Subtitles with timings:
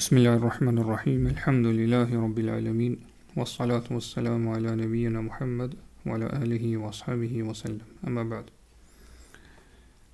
[0.00, 1.26] Bismillahirrahmanirrahim.
[1.26, 3.00] Alhamdulillahirabbil alamin.
[3.36, 5.76] Wassalatu wassalamu ala nabiyyina Muhammad
[6.06, 7.84] wa ala alihi washabihi wa wasallam.
[8.06, 8.46] Amma ba'd.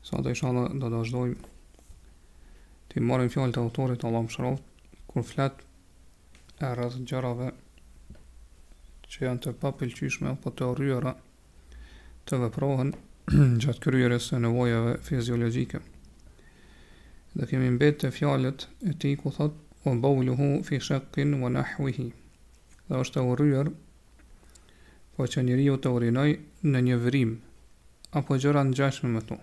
[0.02, 1.36] Sot inshallah do të vazhdojmë
[2.90, 5.62] të marrim fjalë të autorit Allah mëshiroft kur flet
[6.60, 7.52] rreth gjërave
[9.06, 11.12] që janë të papëlqyeshme apo të urryera
[12.26, 12.90] të veprohen
[13.66, 15.78] gjatë kryerjes së nevojave fiziologjike.
[17.38, 22.06] Dhe kemi mbetë të fjalet e ti ku thot wa bawluhu fi shaqqin wa nahwihi.
[22.90, 23.68] Dhe është të urryer,
[25.16, 26.30] po që njëri ju të urinoj
[26.72, 27.36] në një vrim,
[28.18, 29.36] apo gjëra në gjashme me to.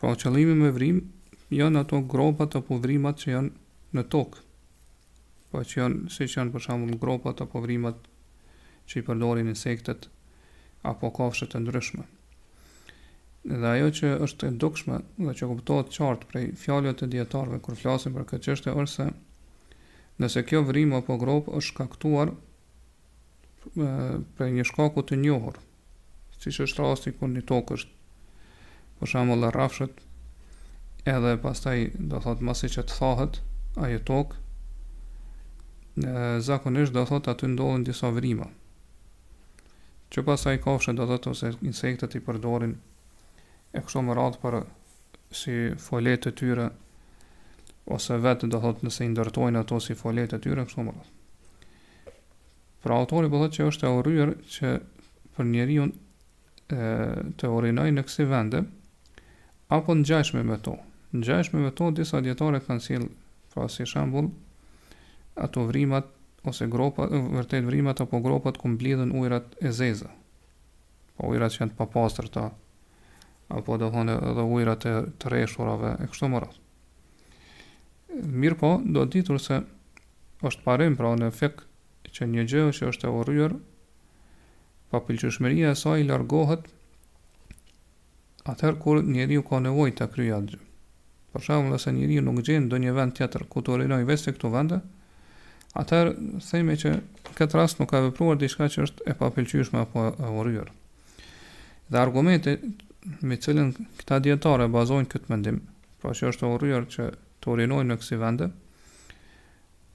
[0.00, 0.98] Po qëllimi me vrim,
[1.60, 3.52] janë ato gropa apo vrimat që janë
[3.98, 4.40] në tokë,
[5.52, 8.00] po që janë, si që janë përshamun gropa apo vrimat
[8.88, 10.08] që i përdorin insektet,
[10.92, 12.08] apo kafshet e ndryshme.
[13.42, 17.78] Dhe ajo që është e dukshme dhe që kuptohet qartë prej fjalëve të dietarëve kur
[17.80, 19.06] flasin për këtë çështje e ërse
[20.22, 22.28] nëse kjo vrimë apo grop është shkaktuar
[24.38, 25.56] për një shkaku të njohur,
[26.38, 27.92] siç është rasti kur një tokë është
[29.00, 29.94] për shembull rrafshët,
[31.16, 31.78] edhe pastaj
[32.12, 33.34] do thot më që të thahet,
[33.88, 34.34] ajo tokë
[36.12, 36.14] e
[36.50, 38.48] zakonisht do thot aty ndodhin disa vrimë.
[40.14, 42.74] Që pastaj kafshët do thot ose insektet i përdorin
[43.72, 44.56] e kështu më radhë për
[45.32, 46.66] si folet të tyre
[47.96, 52.14] ose vetë do thotë nëse indërtojnë ndërtojnë ato si folet të tyre kështu më radhë
[52.84, 54.72] pra autori po thotë që është e urryer që
[55.36, 55.86] për njeriu
[56.72, 58.62] të urinoj në kësi vende
[59.76, 60.76] apo në gjashme me to
[61.14, 63.06] në gjashme me to disa djetare kanë sil
[63.52, 64.28] pra si shambull
[65.46, 66.08] ato vrimat
[66.50, 70.10] ose gropat vërtet vrimat apo gropat ku mblidhen ujrat e zeza
[71.16, 72.48] po ujrat që janë të papastër ta
[73.52, 76.60] apo do thonë edhe ujrat e të reshurave e kështu me radhë.
[78.42, 79.58] Mirë po, do të ditur se
[80.48, 81.60] është parim pra në fek
[82.12, 83.54] që një gjë që është e urryer
[84.92, 86.66] pa pëlqyshmëria e saj largohet
[88.52, 90.60] atëherë kur njeri ka nevoj të kryja të
[91.32, 94.34] Për shumë dhe njeriu njeri nuk gjenë do një vend tjetër ku të rinoj vesë
[94.34, 94.82] këtu vende,
[95.80, 96.10] atëherë
[96.44, 96.90] themi që
[97.38, 100.68] këtë rast nuk ka vepruar diçka që është e papëlqyeshme apo e urryer.
[101.88, 102.58] Dhe argumente
[103.24, 105.60] me cilën këta djetare bazojnë këtë mendim,
[106.02, 107.06] pra që është o rrërë që
[107.42, 108.50] të orinojnë në kësi vende,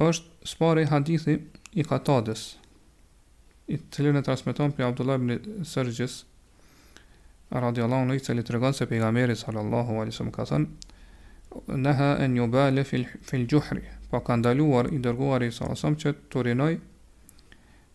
[0.04, 1.38] është spari hadithi
[1.82, 2.44] i katadës
[3.74, 6.18] i cilën e transmiton për Abdullah ibn Sërgjës,
[7.52, 10.68] radi Allah në i cilë të regonë se për i gameri sallallahu alisëm ka thënë,
[11.86, 16.00] nëha e një bale fil, fil gjuhri, pa po ka ndaluar i dërguar i sallallahu
[16.04, 16.74] që të orinoj,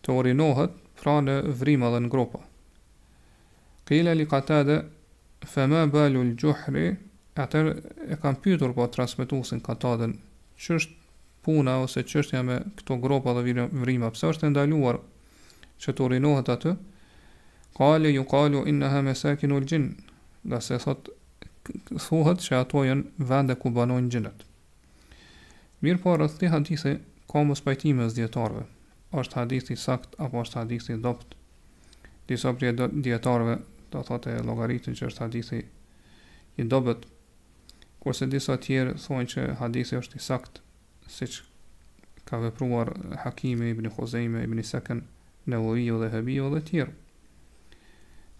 [0.03, 2.41] të orinohet pra në vrimë dhe në gropa.
[3.87, 4.81] Kile li qatada
[5.45, 6.97] Fema balu l'gjuhri,
[7.35, 7.65] atër
[8.13, 10.15] e kam pytur po transmitusin katadën,
[10.57, 10.99] që është
[11.43, 14.99] puna ose që është jam e këto gropa dhe vrima, Pse është ndaluar
[15.83, 16.73] që të urinohet atë,
[17.77, 19.89] kale ju kalu inë ha mesakin u lgjin,
[20.47, 21.09] nga se thot,
[22.05, 24.45] thuhet që ato jenë vende ku banojnë gjinët.
[25.83, 26.95] Mirë po rëth të hadithi,
[27.27, 28.63] ka më spajtime së djetarve,
[29.19, 31.35] është hadithi sakt apo është hadithi dopt,
[32.27, 33.57] disa prje djetarve
[33.93, 35.57] do të thotë llogaritë që është hadithi
[36.57, 37.05] i dobët
[38.03, 40.59] kurse disa të tjerë thonë që hadithi është i sakt
[41.15, 41.37] siç
[42.27, 42.91] ka vepruar
[43.23, 45.03] Hakimi ibn Huzaime ibn Sakan
[45.51, 46.93] Nawawi dhe Habi dhe të tjerë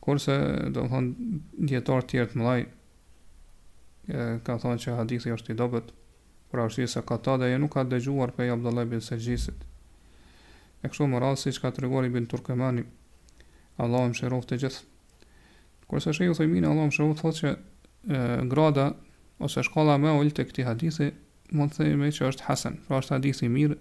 [0.04, 0.38] kurse
[0.70, 1.28] do të thonë
[1.74, 5.94] dietar të tjerë të mëdhai kanë thonë që hadithi është i dobët
[6.52, 9.64] për arsye se ata dhe ajo nuk ka dëgjuar prej Abdullah ibn Sajjisit
[10.84, 12.84] e kështu më rrallë si që ka të reguar i bin Turkemani
[13.84, 14.92] Allah më të gjithë
[15.94, 17.50] Kërse shë e ju Allah më shërëvë thotë që
[18.18, 18.22] e,
[18.54, 18.86] grada
[19.46, 21.10] ose shkolla me ullë të këti hadithi,
[21.54, 23.76] mund të thëjme që është hasen, pra është hadithi mirë,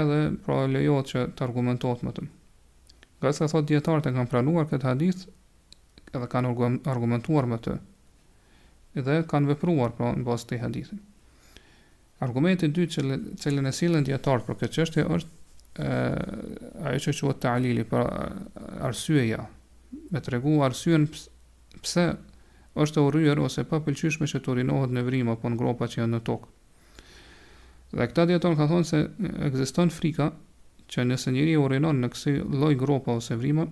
[0.00, 2.24] edhe pra lejot që të argumentot më të.
[3.38, 5.24] se thotë djetarët e kanë pranuar këtë hadith,
[6.12, 6.52] edhe kanë
[6.92, 7.78] argumentuar më të,
[9.00, 10.98] edhe kanë vepruar pra në basë të hadithi.
[12.20, 15.30] Argumenti dytë që cilën e sillën djetarët për këtë çështje është
[15.80, 15.96] ë
[16.92, 18.04] ajo që quhet alili, pra
[18.90, 19.46] arsyeja,
[20.10, 22.04] me të regu arsyen pse
[22.82, 26.02] është e urryer ose pa pëlqyshme që të urinohet në vrimë apo në gropa që
[26.02, 26.46] janë në tokë.
[27.90, 29.00] Dhe këta djetonë ka thonë se
[29.48, 30.28] egziston frika
[30.90, 33.66] që nëse njëri urinon në kësi loj gropa ose vrima,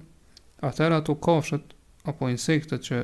[0.67, 1.75] atër ato kafshët
[2.11, 3.00] apo insektet që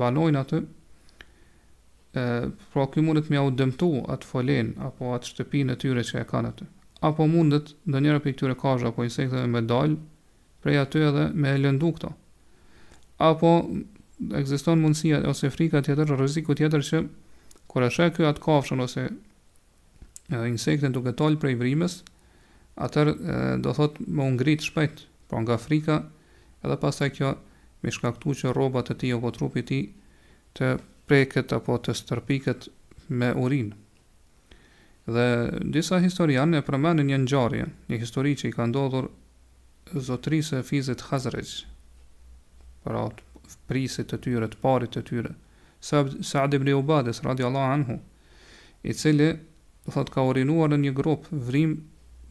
[0.00, 2.26] banojnë atë, e,
[2.72, 6.28] pra këj mundet me au dëmtu atë folen apo atë shtëpi në tyre që e
[6.28, 6.68] kanë atë.
[7.08, 10.00] Apo mundet në njëra për këtyre kafshët apo insektet me dalë
[10.64, 12.12] prej aty edhe me lëndu këta
[13.18, 13.50] apo
[14.38, 17.00] ekziston mundësia ose frika tjetër, rreziku tjetër që
[17.70, 21.98] kur e shek ky atë kafshën ose e, insektin duke tol prej vrimës,
[22.78, 23.12] atër
[23.62, 25.98] do thot më ungrit shpejt, pra nga frika,
[26.62, 27.32] edhe pastaj kjo
[27.82, 29.80] me shkaktu që robat e ti o po trupi ti
[30.58, 30.72] të
[31.10, 32.68] preket apo të stërpiket
[33.18, 33.74] me urinë.
[35.08, 35.26] Dhe
[35.74, 39.08] disa historianë e përmenin një njarje, një histori që i ka ndodhur
[40.10, 41.52] zotrisë e fizit Khazrej
[42.88, 43.08] pra
[43.68, 45.34] prisit të tyre, të parit të tyre.
[45.82, 47.98] Saad ibn Ubadis, radi Allah anhu,
[48.88, 49.28] i cili,
[49.92, 51.76] thotë ka orinuar në një grup vrim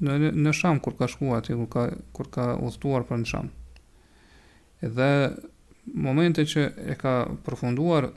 [0.01, 3.51] në, në sham, kur ka shkuar atje kur ka, kur ka udhëtuar për në sham.
[4.97, 5.09] Dhe
[6.07, 7.13] momente që e ka
[7.45, 8.09] përfunduar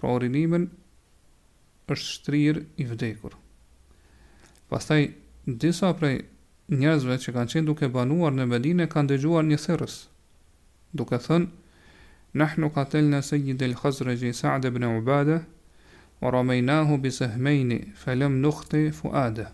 [0.00, 0.68] pra orinimin,
[1.92, 3.34] është shtrir i vdekur.
[4.72, 5.02] Pastaj,
[5.46, 6.16] disa prej
[6.74, 10.00] njerëzve që kanë qenë duke banuar në Medinë kanë dëgjuar një thërës,
[10.98, 11.64] duke thënë,
[12.34, 15.44] Nahnu katelna sejid el khazrejë Sa'd ibn Ubadah
[16.20, 19.48] wa ramejnahu bi sahmejni falem nukhti fuade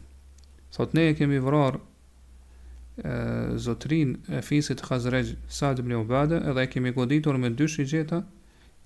[0.72, 1.78] Thot ne e kemi vrar
[3.58, 8.24] zotrin e fisit Khazrej Sa'd ibn Ubadah edhe e kemi goditur me dy shigjeta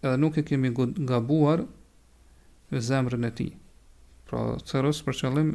[0.02, 0.70] edhe nuk e kemi
[1.06, 1.66] gabuar
[2.72, 3.52] zemrën e tij.
[4.26, 5.50] Pra, Cerus për qëllim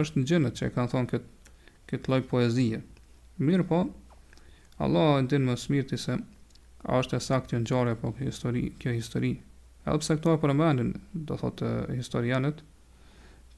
[0.00, 1.52] është në gjënët që e kanë thonë këtë
[1.90, 2.80] këtë lloj poezie.
[3.38, 3.80] Mirë po,
[4.82, 6.18] Allah e din më smirti se
[6.82, 9.30] a është e sakt kjo ngjarje apo kjo histori, kjo histori.
[9.84, 12.62] Edhe pse këto e përmendin, do thotë historianët,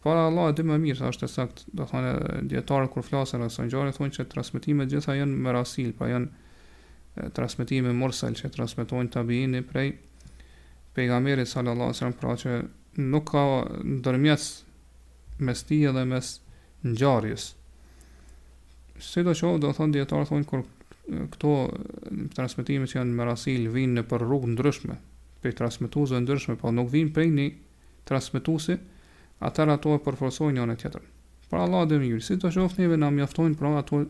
[0.03, 2.13] por Allah e di më mirë se është e sakt, do thonë
[2.51, 7.29] dietarët kur flasin rreth kësaj ngjarje thonë se transmetimet gjitha janë me rasil, pra janë
[7.37, 9.91] transmetime mursal që transmetojnë tabiini prej
[10.97, 12.59] pejgamberit sallallahu alajhi wasallam, pra që
[13.15, 13.45] nuk ka
[13.99, 16.33] ndërmjet mes tij dhe mes
[16.87, 17.53] ngjarjes.
[19.03, 20.65] Se do shoh, do thonë dietarët thonë kur
[21.09, 24.97] këto mm, transmetime që janë me rasil vinë në për rrugë ndryshme
[25.43, 27.47] pe transmituzëve ndryshme po nuk vinë prej një
[28.07, 28.77] transmituzi
[29.43, 31.07] atër ato e përforsojnë një në tjetër
[31.51, 34.05] pra Allah dhe më njërë si të shofë njëve në mjaftojnë pra ato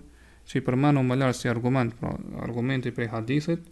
[0.51, 2.13] që i përmenu më lartë si argument pra
[2.45, 3.65] argumenti prej hadithit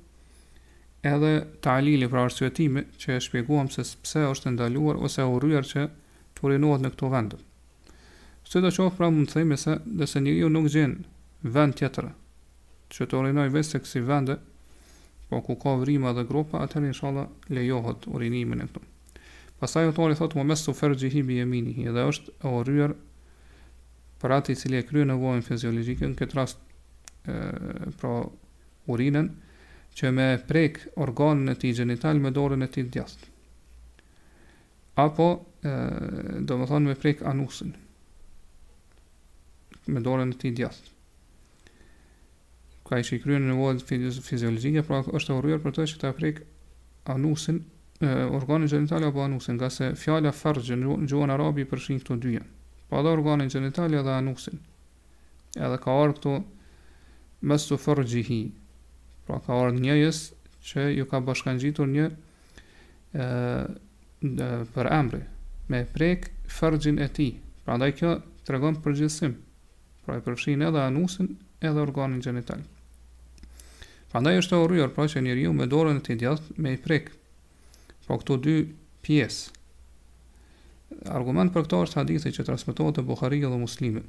[1.12, 1.32] edhe
[1.64, 5.86] talili alili pra arsuetimi që e shpjeguam se pse është ndaluar ose u rrujar që
[6.38, 7.40] të urinuat në këto vendë
[8.50, 11.76] së të qofë pra më të thejmë se dhe se njëri ju nuk gjenë vend
[11.78, 12.10] tjetër
[12.90, 14.36] që të urinoj vese kësi vende,
[15.30, 18.82] po ku ka vrima dhe gropa, atër në shala lejohet urinimin e këtu.
[19.60, 22.94] Pasaj otori thotë më mesu fergji hibi e mini, edhe është e oryër
[24.20, 27.38] për ati cili e kryë nevojnë fiziologike, në këtë rast e,
[28.00, 28.14] pra
[28.90, 29.28] urinën,
[29.96, 33.28] që me prek organën e ti genital me dorën e ti djastë.
[35.04, 35.30] Apo,
[35.64, 35.74] e,
[36.46, 37.74] do më thonë me prek anusin,
[39.92, 40.96] me dorën e ti djastë
[42.90, 43.76] pra ishte i kryer në nivel
[44.26, 46.40] fiziologjike, pra është urryer për të që ta prek
[47.12, 47.60] anusin
[48.02, 48.08] e,
[48.38, 52.42] organin genitali apo anusin, nga se fjalla farë në gjuhën arabi përshin këto dyja.
[52.90, 54.58] Pa dhe organin genitali edhe anusin.
[55.56, 56.32] Edhe ka arë këto
[57.52, 58.40] mes të farë gjihi.
[59.28, 60.18] Pra ka arë njëjës
[60.72, 65.22] që ju ka bashkan gjitur një e, e, për emri.
[65.70, 66.26] Me prek
[66.58, 67.30] farë e ti.
[67.62, 69.38] Pra ndaj kjo të regon përgjithsim.
[70.02, 72.66] Pra e përshin edhe anusin edhe organin gjenitali.
[74.10, 77.12] Prandaj është e urryer pra që njeriu me dorën e tij djathtë me i prek.
[78.08, 78.54] Po këto dy
[79.06, 79.52] pjesë.
[81.14, 84.02] Argument për këto është hadithi që transmetohet te Buhariu dhe Muslimi.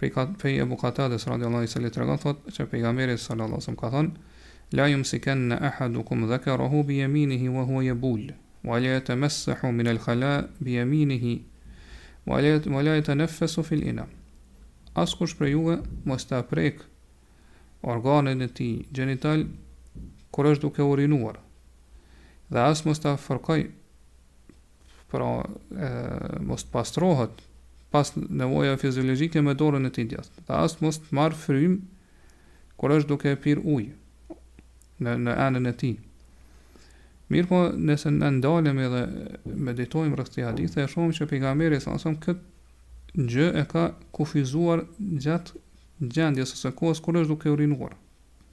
[0.00, 3.66] Pe ka pe Abu Katade sallallahu alaihi wasallam i tregon thotë se pejgamberi sallallahu alaihi
[3.66, 8.24] wasallam ka thënë la yumsikan ahadukum dhakarahu bi yaminihi wa huwa yabul
[8.64, 11.34] wa la yatamassahu min al-khala bi yaminihi
[12.28, 14.08] wa la yatanaffasu fil ina.
[14.96, 16.40] Askush prej juve mos ta
[17.80, 19.44] organin e tij genital
[20.34, 21.36] kër është duke urinuar
[22.52, 23.66] dhe as mos ta fërkoj
[25.10, 25.28] pra
[25.70, 25.90] e
[26.48, 27.42] mos pastrohet
[27.92, 31.78] pas nevojave fiziologjike me dorën e tij djathtë dhe as mos marr frym
[32.80, 33.92] kër është duke pir ujë
[35.04, 35.96] në në anën e tij
[37.28, 38.98] Mirë po nëse në ndalëm edhe
[39.48, 44.84] meditojmë ditojmë rështi hadithë, e shumë që pigamiri sa nësëm këtë gjë e ka kufizuar
[45.24, 45.58] gjatë
[46.00, 47.94] gjendje ose kohës kur është duke urinuar.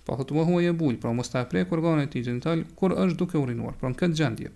[0.06, 2.92] Pa po, thotë vahua e bulj, pra mos ta e prek organet ti gjenital, kur
[2.96, 4.52] është duke urinuar, pra në këtë gjendje.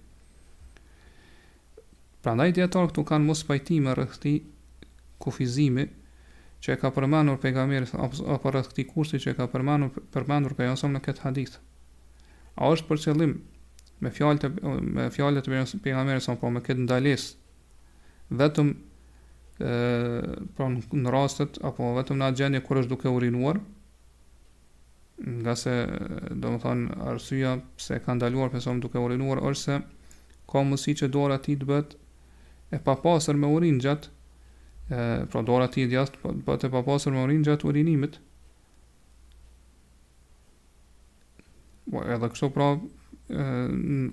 [2.24, 4.36] Pra ndaj djetarë këtu kanë mos pajtime rëhti
[5.24, 5.88] kufizimi,
[6.63, 7.88] që e ka përmendur pejgamberi
[8.34, 11.60] apo rreth kushti që e ka përmendur përmendur pejgamberi në këtë hadith.
[12.58, 13.36] A është për qëllim
[14.01, 14.48] me fjallet
[14.82, 18.74] me fjalët e pejgamberit apo me këtë ndalesë vetëm
[19.57, 23.57] pra në rastet apo vetëm në atë gjendje kur është duke urinuar
[25.17, 25.73] nga se
[26.37, 29.79] do më thonë arsyja se ka ndaluar personë duke urinuar është se
[30.51, 31.95] ka mësi që dorë ti të bët
[32.69, 34.07] e papasër me urin gjatë
[34.93, 38.19] e, pra dora ti jastë bët po, po e papasër me urin gjatë urinimit
[41.89, 42.69] po, edhe kështu pra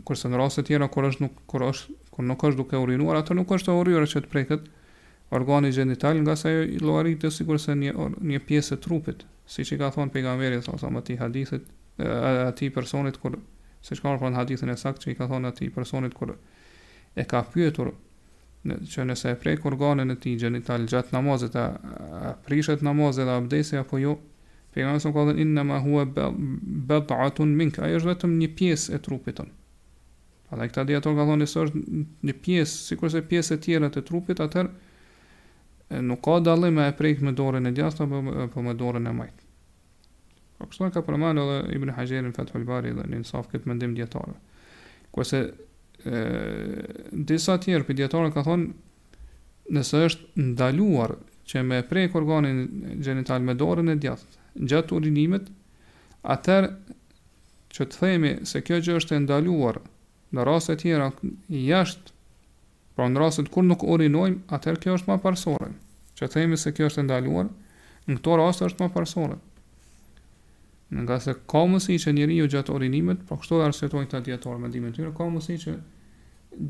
[0.08, 3.36] kërse në rastet tjera kur është nuk, kur është, kur nuk është duke urinuar atër
[3.42, 4.46] nuk është të urinuar që të prej
[5.30, 9.78] organi gjenital nga sa i llogarit të sigurisë një një pjesë e trupit, siç i
[9.80, 11.64] ka thonë pejgamberi sa sa më ti hadithit
[12.04, 13.38] atij personit kur
[13.84, 16.34] siç ka thënë hadithin e saktë që i ka thonë ati personit kur
[17.16, 17.94] e ka pyetur
[18.64, 21.66] në që nëse e prek organin e tij gjenital gjatë namazit a
[22.46, 24.14] prishet namazi dhe abdesi apo jo
[24.74, 29.40] pejgamberi ka thënë inna ma huwa bad'atun mink ai është vetëm një pjesë e trupit
[29.40, 29.62] tonë
[30.48, 34.38] Pa dhe këta diator ka thonë një pjesë, si kurse pjesë e tjera të trupit,
[34.44, 34.68] atër
[35.90, 39.36] nuk ka dallim e prek me dorën e djathtë apo po me dorën e majt.
[40.58, 43.94] Po kështu ka përmendur edhe Ibn Hajar në Fathul Bari dhe në Insaf këtë mendim
[43.96, 44.36] dietarëve.
[45.12, 45.40] Kurse
[46.04, 51.16] ë disa të tjerë për kanë ka thonë nëse është ndaluar
[51.48, 55.48] që me prek organin genital me dorën e djathtë gjatë urinimit,
[56.22, 56.68] atëherë
[57.74, 59.80] që të themi se kjo gjë është e ndaluar
[60.34, 61.08] në raste të tjera
[61.50, 62.13] jashtë
[62.94, 65.70] Pra në rastin kur nuk urinojmë, atëherë kjo është më parsore.
[66.18, 67.48] Që themi se kjo është ndaluar,
[68.06, 69.38] në këto rast është më parsore.
[70.94, 74.20] Nga se ka mësi që njëri ju gjatë orinimet, pra po kështu dhe arsjetojnë të
[74.28, 75.74] djetarë me dimin tyre, ka mësi që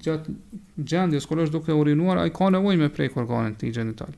[0.07, 0.37] gjatë
[0.89, 4.17] gjendjes, kër është duke urinuar, a i ka nevoj me prej kërganin të i gjenital.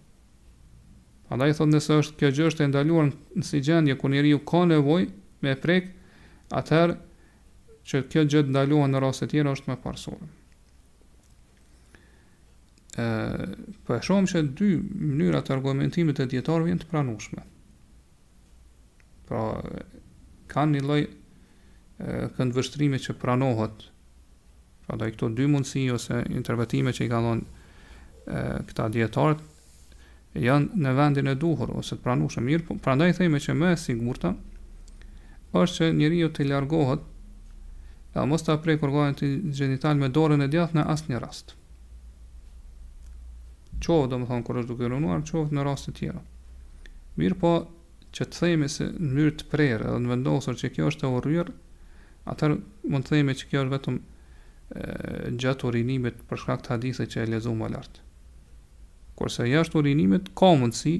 [1.33, 4.37] A da i thotë nëse është kjo gjë është ndaluar në si gjendje, kër njëri
[4.37, 5.03] ju ka nevoj
[5.43, 5.81] me prej,
[6.61, 7.01] atëherë
[7.91, 10.29] që kjo gjë ndaluar në rasë tjera është me parsore.
[12.97, 14.69] Për e po shumë që dy
[15.09, 17.43] mënyra të argumentimit e djetarëve jenë të pranushme
[19.29, 19.43] Pra
[20.53, 21.03] kanë një loj
[22.39, 23.85] këndë që pranohet
[24.87, 29.45] Pra da këto dy mundësi ose intervetime që i galon dhënë këta djetarët
[30.49, 33.53] Janë në vendin e duhur ose të pranushme mirë po, Pra da i thejme që
[33.61, 34.33] me sigurta
[35.61, 37.05] është që njëri të largohet
[38.17, 41.63] Dhe mos ta prek organet të me dorën e djathtë në asë një rastë
[43.85, 46.21] qovë, do më thonë kër është duke rënuar, qovë në rast të tjera.
[47.21, 47.53] Mirë po,
[48.17, 51.11] që të themi se në mërë të prerë edhe në vendosër që kjo është e
[51.19, 51.55] orryrë,
[52.33, 52.57] atër
[52.91, 53.99] mund të themi që kjo është vetëm
[55.41, 58.01] gjatë urinimit për shkak të hadithë që e lezu më lartë.
[59.17, 60.97] Kërse jashtë urinimit, ka mundësi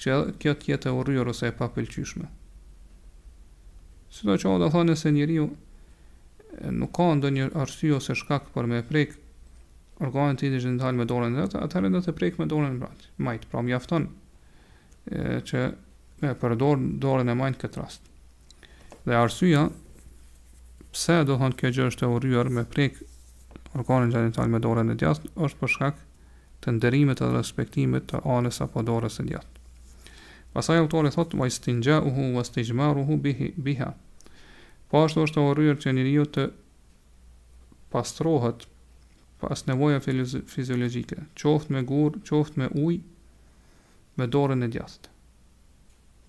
[0.00, 2.28] që kjo të jetë e orryrë ose e papëlqyshme.
[4.10, 5.48] Së do që o do thonë se njeriu
[6.76, 9.19] nuk ka ndonjë arsye ose shkak për me prek
[10.00, 13.48] organet të ndërgjën me dorën dhe të, atëherë dhe të prekë me dorën mbrat, majtë,
[13.52, 14.06] pra mjafton
[15.06, 15.62] që
[16.24, 18.02] e përdor dorën e majtë këtë rast.
[19.04, 19.66] Dhe arsyja,
[20.94, 22.98] pse do thonë kjo gjë është e urryer me prek
[23.72, 26.00] të gjenital me dorën e djathtë, është për shkak
[26.64, 29.56] të nderimit të respektimit të anës apo dorës së djathtë.
[30.52, 33.92] Pasaj autori thotë uhu, istinja'uhu wa istijmaruhu uhu, biha.
[34.90, 36.48] Po ashtu është e urryer që njeriu të
[37.90, 38.66] pastrohet
[39.40, 39.98] pas nevoja
[40.46, 43.00] fiziologjike, qoftë me gur, qoftë me ujë,
[44.20, 45.08] me dorën e djathtë.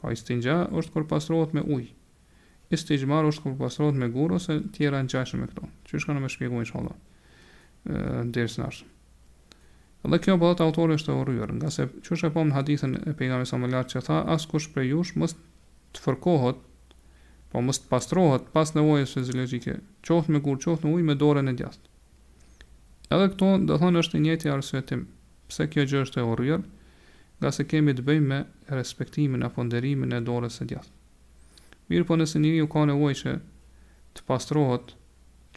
[0.02, 1.90] Pa istinja është kur pastrohet me ujë.
[2.72, 5.64] Istijmar është kur pastrohet me gur, ose tjera në me këto.
[5.90, 6.94] Që është më në me shpjegu në shalla,
[10.12, 11.16] Dhe kjo bëllat autori është e
[11.60, 14.16] nga se që është e pomë në hadithën e pejgame sa më lartë që tha,
[14.34, 15.34] as kush për jush mës
[15.94, 16.58] të fërkohet,
[17.52, 21.48] po mës të pasrohet pas nevojës fiziologike, qoftë me gurë, qoftë me ujë, me dorën
[21.52, 21.91] e djathtë.
[23.12, 25.02] Edhe këtu do thonë është i njëjti arsye tim
[25.52, 26.58] pse kjo gjë është e urrë,
[27.42, 28.38] nga se kemi të bëjmë me
[28.80, 30.94] respektimin apo nderimin e dorës së djathtë.
[31.92, 33.34] Mirë po nëse njëri u ka nevojë që
[34.16, 34.94] të pastrohet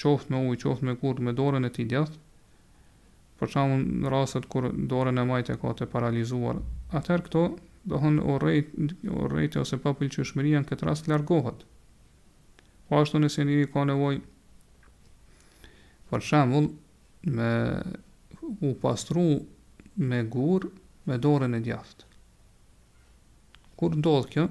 [0.02, 2.18] qoftë me ujë, qoftë me kurrë me dorën e tij djathtë,
[3.38, 6.58] për shkakun rastet kur dorën e majtë ka të paralizuar,
[6.90, 7.44] atëherë këto
[7.92, 8.56] do thonë urrë,
[9.22, 11.62] urrë të ose pa pëlqyeshmëria në këtë rast largohet.
[12.90, 14.24] Po ashtu nëse njëri ka nevojë
[16.10, 16.66] Për shembull
[17.26, 17.82] me
[18.60, 19.40] u pastru
[19.96, 20.66] me gur
[21.04, 22.04] me dorën e djathtë.
[23.76, 24.48] Kur ndodh kjo?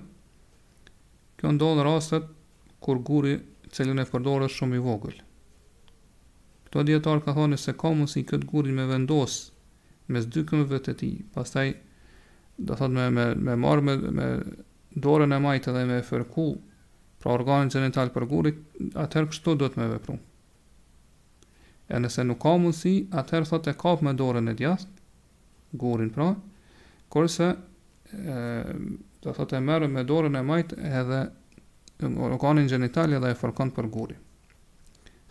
[1.39, 2.25] Kjo ndodh rastet
[2.84, 3.38] kur guri
[3.74, 5.15] cilën e përdorë shumë i vogël.
[6.68, 9.50] Këto dietar ka thonë se ka mësi këtë guri me vendos
[10.08, 11.74] me dy këmbëve të ti, pastaj
[12.58, 14.27] do thot me, me, me marë me, me
[15.01, 16.50] dorën e majtë dhe me fërku
[17.24, 18.58] pra organin genital për gurit,
[19.00, 20.20] atëherë kështu do të me vepru.
[21.94, 25.00] E nëse nuk ka mundësi, atëherë thot e kap me dorën e djathtë,
[25.78, 26.32] gurin pra,
[27.14, 27.50] kurse
[28.14, 28.38] e,
[29.28, 31.20] thot e merë me dorën e majt edhe
[32.28, 34.16] organin gjinital edhe e fërkon për guri.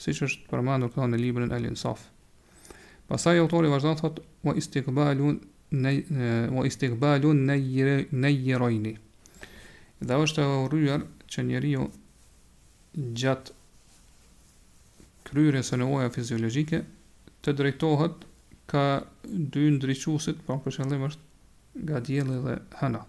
[0.00, 2.04] Si që është përmandur këta në librin e Insaf.
[3.10, 5.32] Pasaj autori vazhdon thot, o istikbalu
[5.82, 5.94] në,
[6.58, 8.94] o istikbalu në
[10.02, 11.82] Dhe është e rrujër që njeri ju
[13.22, 13.52] gjatë
[15.32, 16.82] kryrjes së oja fiziologjike
[17.42, 18.26] të drejtohet
[18.70, 18.82] ka
[19.52, 23.00] dy ndriçuesit, pa po për qëllim është nga djeli dhe hëna.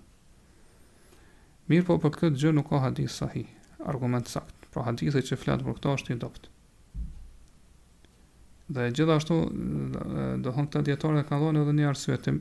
[1.70, 3.44] Mirë po për këtë gjë nuk ka hadith sahi,
[3.92, 4.56] argument sakt.
[4.74, 6.48] Pra hadithi që flet për këta është i dobët.
[8.74, 10.84] Dhe gjithashtu do të thonë këta
[11.20, 12.40] dhe kanë dhënë edhe një arsye tim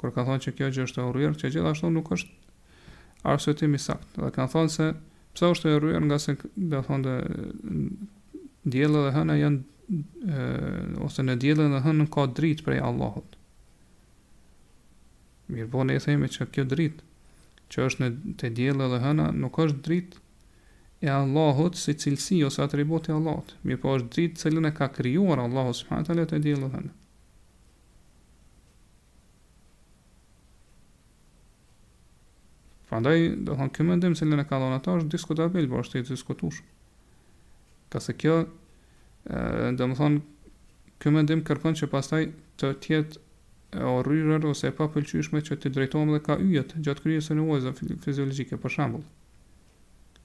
[0.00, 3.82] kur kanë thonë që kjo gjë është e që gjithashtu nuk është arsye tim i
[3.86, 4.08] sakt.
[4.22, 4.88] Dhe kanë thonë se
[5.34, 6.36] pse është e nga se
[6.72, 7.16] do thonë
[8.64, 9.60] Djela dhe hëna janë,
[10.26, 10.44] e,
[11.04, 13.36] ose në djela dhe hëna ka dritë prej Allahot.
[15.48, 17.04] Mirë po ne e thejme që kjo dritë,
[17.70, 20.22] që është në të djela dhe hëna, nuk është dritë
[21.06, 23.54] e Allahot si cilësi ose atribot e Allahot.
[23.62, 26.96] Mirë po është dritë cëllën e ka kryuar Allahot së fatale të djela dhe hëna.
[32.88, 36.04] Prandaj, do të thonë, këmendim se e ka dhënë ata është diskutabil, por është i
[36.08, 36.66] diskutueshëm.
[37.88, 38.36] Ka se kjo,
[39.76, 40.20] dhe më thonë,
[41.00, 42.26] kjo mendim kërkon që pastaj
[42.60, 47.04] të tjetë o rrërër ose e pa pëlqyshme që të drejtojmë dhe ka yjet gjatë
[47.04, 49.04] kryesë në uazë fiziologike, për shambull.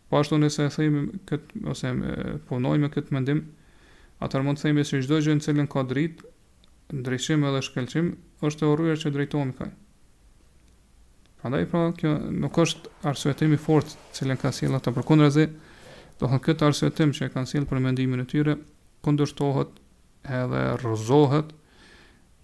[0.10, 3.44] Po ashtu nëse e thejmë këtë, ose e punojmë këtë mendim,
[4.24, 6.30] atër mund të thejmë se gjdo gjënë cilën ka dritë,
[7.00, 8.12] ndryshim edhe shkelqim,
[8.48, 9.70] është e orrujer që drejtojmë kaj.
[11.42, 15.50] Pra ndaj pra, kjo nuk është arsuetimi fort cilën ka sjela të përkundra zi,
[16.20, 18.54] Do thonë këtë arsvetim që e kanë silë për mendimin e tyre
[19.06, 19.72] Këndërshtohet
[20.40, 21.48] edhe rëzohet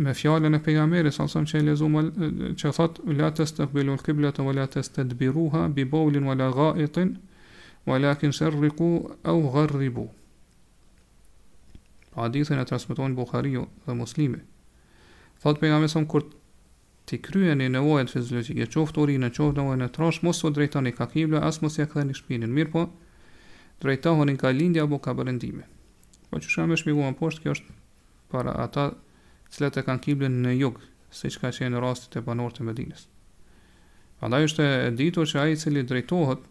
[0.06, 2.02] Me fjallën e pegameri Sa nësëm që e lezu më
[2.64, 4.82] Që thot La të stëkbilu lë kiblet O la të
[5.76, 7.10] Bi bolin O la gaitin
[7.86, 8.90] O la kin shërriku
[9.34, 10.12] au gërribu po
[12.26, 14.42] Adithin e transmitohen Bukhariu dhe muslimi
[15.44, 16.24] Thot pejgamberi më kur
[17.10, 20.80] Ti kryeni në ojën fizologike Qoftë orinë, në qoftë në e trash mos u drejta
[20.86, 22.82] një kakibla As mos ja këdhe një shpinin Mirë po
[23.82, 25.64] drejtohonin ka lindja apo ka brendime.
[26.30, 27.76] Po që shkam me shpjeguam poshtë kjo është
[28.32, 28.90] para ata
[29.50, 30.78] të cilët e kanë kiblin në jug,
[31.16, 33.08] siç ka qenë rasti te banorët e medines.
[34.20, 36.44] Prandaj është e ditur se ai i cili drejtohet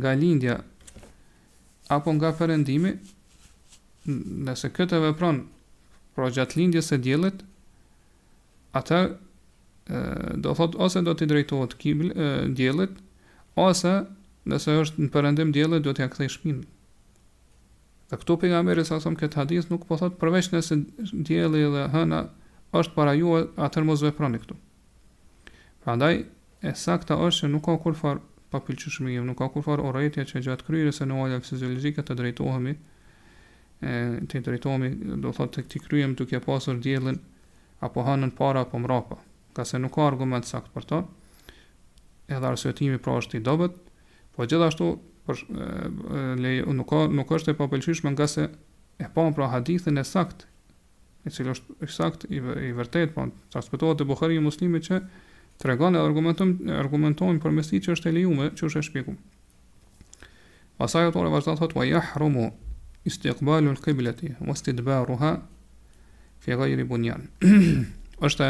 [0.00, 0.56] nga lindja
[1.92, 2.92] apo nga perëndimi,
[4.48, 5.42] nëse këtë vepron
[6.16, 7.44] pro gjatë lindjes së diellit,
[8.76, 9.02] atë
[10.42, 12.98] do thot ose do të drejtohet kiblë diellit
[13.60, 13.94] ose
[14.50, 16.64] nëse është në përëndim djelë, do t'ja këthej shpinë.
[18.10, 20.78] Dhe këtu për nga meri sa thëmë këtë hadis, nuk po thotë përveç nëse
[21.28, 22.22] djeli dhe hëna
[22.76, 24.58] është para ju, atër mos veproni këtu.
[25.84, 26.14] Pra ndaj,
[26.62, 30.42] e sakta është që nuk ka kur farë papilqëshmi, jo, nuk ka kur farë që
[30.48, 32.74] gjatë kryrës e në ojë e të drejtohemi,
[33.82, 33.92] e,
[34.30, 34.92] të drejtohemi,
[35.24, 37.16] do thotë të këti kryem duke pasur djelën
[37.82, 39.16] apo hënën para, apo mrapa,
[39.56, 41.00] ka se nuk ka argument sakt për to,
[42.30, 43.81] edhe arsëtimi pra është i dobet,
[44.36, 44.86] Po gjithashtu
[45.28, 45.66] për e,
[46.42, 48.46] le, nuk ka nuk është e papëlqyeshme nga se
[49.04, 50.46] e pa pra hadithin e sakt,
[51.26, 54.98] i cili është i sakt i i vërtet, po transmetohet te Buhariu dhe Muslimi që
[55.62, 59.20] tregon dhe argumenton argumentojnë për mesi që është e lejuar, që është e shpjeguar.
[60.80, 62.48] Pasaj autori vazhdon thotë wa yahrumu
[63.06, 65.30] istiqbalu al-qiblati wa istidbaruha
[66.42, 67.28] fi ghayri bunyan.
[68.28, 68.48] është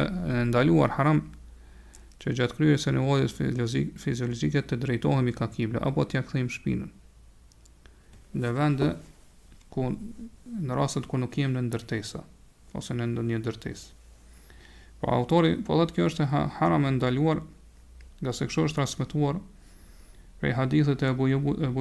[0.49, 1.27] ndaluar haram
[2.23, 3.33] që gjatë kryes e nevojës
[4.03, 6.91] fiziologike të drejtohemi ka kibla, apo të jakëthejmë shpinën.
[8.39, 8.91] Në vende,
[9.75, 12.23] ku, në rastet ku nuk jemë në ndërtesa,
[12.79, 13.97] ose në ndë një ndërtesë.
[15.03, 16.29] Po autori, po dhe kjo është
[16.61, 17.41] haram e ndaluar,
[18.23, 19.41] nga se kështë është transmituar,
[20.39, 21.27] prej hadithet e Ebu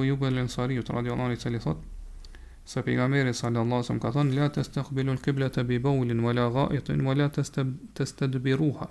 [0.02, 1.84] Jubë e Lensari, të radiolari që li thot,
[2.66, 8.90] se pejgamberi sallallahu alaihi ka thënë la tastaqbilu al-qiblata bi bawlin wala gha'itin wala tastadbiruha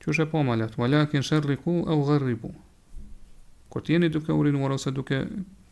[0.00, 2.36] që është e pa po, malat, wa lakin shërri ku e u gërri
[3.68, 5.18] Kër t'jeni duke urinuar ose duke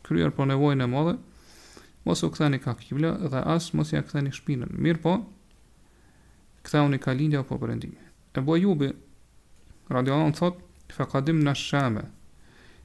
[0.05, 1.13] kryer për po nevojnë e madhe,
[2.05, 4.69] mos u ktheni ka kibla dhe asë mos ja ktheni shpinën.
[4.85, 5.13] Mirë po,
[6.61, 7.73] këtha unë i ka lindja apo për
[8.37, 8.91] E bua jubi,
[9.89, 10.59] radiohan thot,
[10.93, 12.03] fa kadim në shame,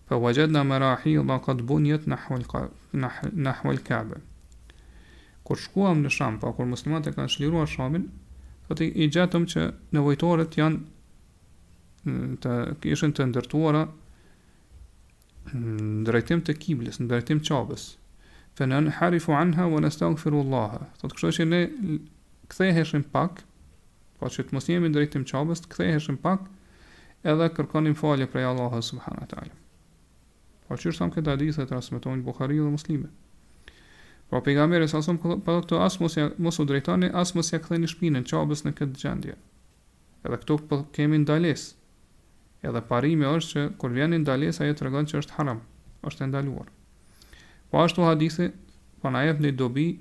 [0.08, 4.16] fe vajet në më rahi dhe ka të bunjet në kabe.
[5.44, 8.08] Kër shkuam në Sham, pa po, kër muslimat e shliruar shamin,
[8.62, 9.60] Fëti i gjetëm që
[9.92, 10.78] nevojtorët janë
[12.02, 12.52] Mm, të
[12.92, 13.82] ishin të ndërtuara
[15.52, 17.84] në mm, drejtim të kiblës, në drejtim qabës.
[18.58, 20.74] Fe në harifu anha wa nastaghfiru Allah.
[20.98, 21.60] Të kështu që ne
[22.54, 23.44] ktheheshim pak,
[24.18, 26.48] pa po që të mos jemi në drejtim qabës, të ktheheshim pak
[27.32, 29.54] edhe kërkonim falje prej Allahut subhanahu teala.
[30.66, 33.12] Po çu sam këtë hadith e transmeton Bukhari dhe Muslimi.
[34.32, 37.90] Po pejgamberi sa som po këto as mos mos u drejtoni, as mos ja ktheni
[37.94, 39.36] shpinën qabës në këtë gjendje.
[40.26, 41.78] Edhe këtu po kemi ndalesë
[42.68, 45.60] edhe parimi është që kur vjen ndalesa ajo tregon që është haram,
[46.06, 46.68] është ndaluar.
[47.70, 48.50] Po ashtu hadithi,
[49.02, 49.96] po na jep një dobi e,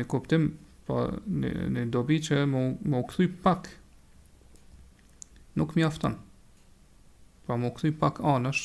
[0.00, 0.48] një kuptim,
[0.88, 3.68] po një, një dobi që më më kthy pak
[5.60, 6.16] nuk mjafton.
[7.44, 8.64] Po më kthy pak anësh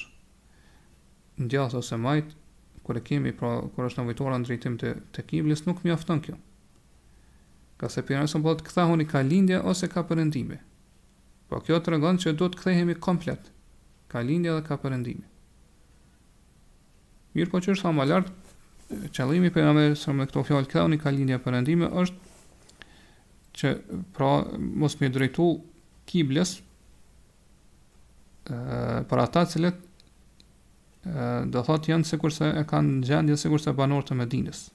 [1.47, 2.31] ndjas ose majt
[2.87, 6.37] kur e kemi pra kur është nevojtuar në drejtim të të kiblis nuk mjafton kjo.
[7.81, 10.61] Ka se pjesën po të kthahuni ka lindje ose ka përëndime
[11.53, 13.51] Po kjo të regon që do të kthehemi komplet,
[14.09, 15.27] ka lindja dhe ka përëndimi.
[17.37, 18.33] Mirë po që është sa më lartë,
[19.13, 22.31] qëllimi për nëmë me sërmë këto fjallë këtë, një ka lindja përëndimi është
[23.61, 23.73] që
[24.17, 24.31] pra
[24.81, 25.45] mos me drejtu
[26.09, 26.65] kibles e,
[29.13, 29.85] për ata cilët
[31.53, 34.65] do thot janë sikur se e kanë gjendje sikur se e të Medinës.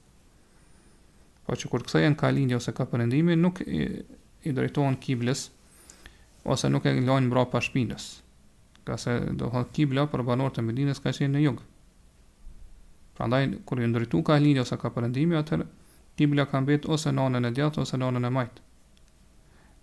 [1.43, 3.83] Po që kur kthehen ka lindje ose ka perëndimi, nuk i,
[4.47, 5.49] i drejtohen kibles
[6.49, 8.05] ose nuk e lajnë mbra pa shpinës.
[8.87, 11.59] Ka se do thot kibla për banor të Medinës ka qenë në jug.
[13.17, 15.65] Pra kur kër ju ndrytu ka linjë ose ka përëndimi, atër
[16.17, 18.63] kibla ka mbet ose në anën e djatë ose në anën e majtë.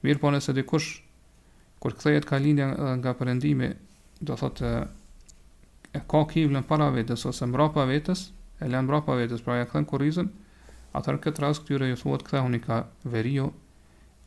[0.04, 0.88] Mirë po nëse dikush,
[1.80, 2.70] kur këthejet ka linja
[3.02, 3.68] nga përëndimi,
[4.24, 8.30] do thot e ka kiblën para vetës ose mbra pa vetës,
[8.64, 10.34] e le mbra pa vetës, pra ja këthen kurrizën.
[10.96, 13.50] atër këtë rast këtyre ju thot këthehun huni ka verio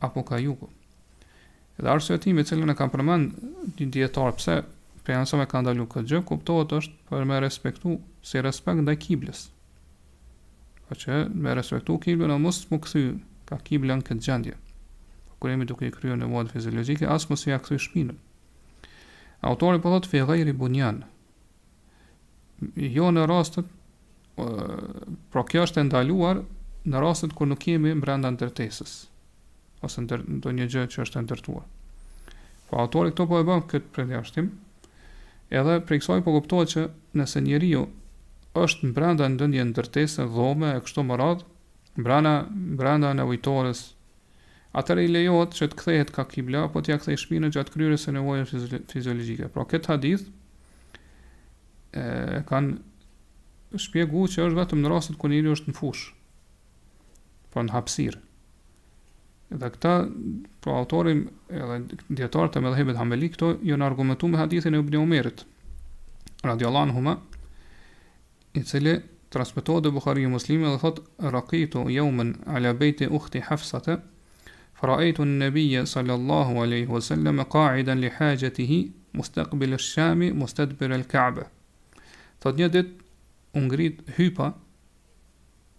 [0.06, 0.67] apo ka jugu.
[1.80, 3.36] Dhe arsye tim i cilën e kam përmend
[3.80, 4.56] një dietar pse
[5.08, 7.94] pejgamberi ka ndaluar këtë gjë, kuptohet është për me respektu
[8.32, 9.46] si respekt ndaj kiblës.
[10.89, 13.04] Po që me respektu kiblën, mos më kthy
[13.52, 14.56] ka kiblën këtë gjendje.
[15.30, 18.18] Po kur jemi duke i kryer nevojat fiziologjike, as mos i kthy shpinën.
[19.48, 21.00] Autori po thot Ferrer i Bunian.
[22.76, 23.72] Jo në rastet
[24.36, 26.44] por kjo është e ndaluar
[26.92, 28.98] në rastet kur nuk jemi brenda ndërtesës
[29.86, 31.68] ose ndër ndonjë gjë që është ndërtuar.
[32.70, 34.50] Po autori këto po e bën këtë përjashtim,
[35.60, 36.84] edhe për kësaj po kuptohet që
[37.20, 37.86] nëse njeriu
[38.63, 41.46] është brenda ndëndje ndërtese, dhome, e kështu me radh,
[41.96, 42.36] brenda,
[42.80, 43.86] brenda në vujtores,
[44.80, 48.06] atër i lejohet që të kthehet ka kibla, apo të ja kthej shpinë gjatë kryrës
[48.12, 48.50] e nevojën
[48.92, 49.50] fiziologike.
[49.54, 50.28] Pra, këtë hadith,
[51.98, 52.04] e,
[52.52, 56.04] kanë shpjegu që është vetëm në rastin kër njeriu është në fush,
[57.54, 58.18] pra po në
[59.49, 59.91] Dhe këta
[60.62, 61.77] pro autorin, edhe
[62.19, 65.41] dietarët e mëdhëbit Hameli këto janë argumentuar me hadithin e Ibn Umerit
[66.45, 67.15] radiallahu huma,
[68.53, 68.93] i cili
[69.33, 71.01] transmetohet dhe Bukhari i muslimi dhe thot
[71.38, 73.97] rakitu jaumen ala bejti uhti hafsate
[74.81, 78.79] faraitu në nëbija sallallahu aleyhi wasallam e kaiden li hajëtihi
[79.17, 82.93] mustekbil shami mustedbir el thot një dit
[83.63, 84.53] ungrit hypa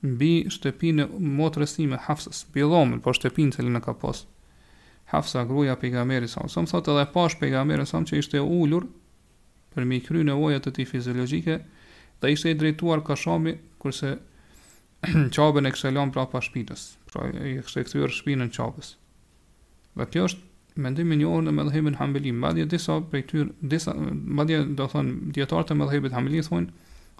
[0.02, 4.22] mbi shtëpinë motrës time Hafsës, mbi dhomën, po shtëpinë që në ka pas.
[5.12, 8.86] Hafsa gruaja pejgamberit sa, më thotë edhe pas pejgamberit sa që ishte ulur
[9.74, 11.58] për mi kry nevojat e tij fiziologjike
[12.22, 14.14] dhe ishte i drejtuar kashami kurse
[15.36, 18.94] qabën e kështë prapa shpitës, pra e kështë e shpinën qabës.
[19.98, 20.46] Dhe kjo është
[20.80, 25.74] mendimi një orë në medhejbën hambelim, madje disa prej tyrë, disa, madje do thonë, djetarët
[25.74, 26.72] e medhejbët hambelim, thonë,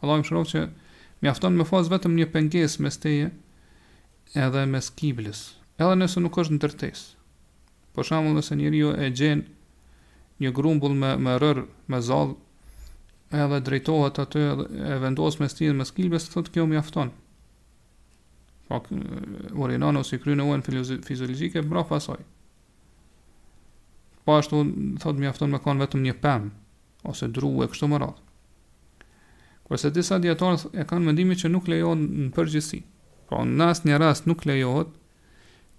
[0.04, 0.60] Allah më shërovë që
[1.20, 3.30] mjafton me fazë vetëm një penges me steje
[4.40, 5.40] edhe mes skiblis,
[5.80, 7.02] edhe nëse nuk është në tërtes.
[7.94, 12.36] Po shamull nëse njëri jo e gjenë një grumbull me, me rërë, me zalë,
[13.42, 17.12] edhe drejtohet aty edhe e vendos mes ti dhe mes kilbes, thot kjo mjafton.
[18.70, 18.78] Po,
[19.58, 22.20] urinon si kry në uen fiziologike, bra pasoj.
[24.24, 24.62] Po ashtu,
[25.02, 26.50] thot mjafton me kanë vetëm një pëmë,
[27.10, 28.29] ose dru e kështu më radhë.
[29.70, 32.80] Kurse disa dietarë e kanë mendimin që nuk lejohet në përgjithësi.
[33.30, 34.88] Po pra, në asnjë rast nuk lejohet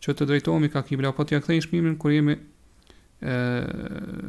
[0.02, 3.36] që të drejtohemi ka kibla, po t'ja kthejmë shpimin kur jemi ë,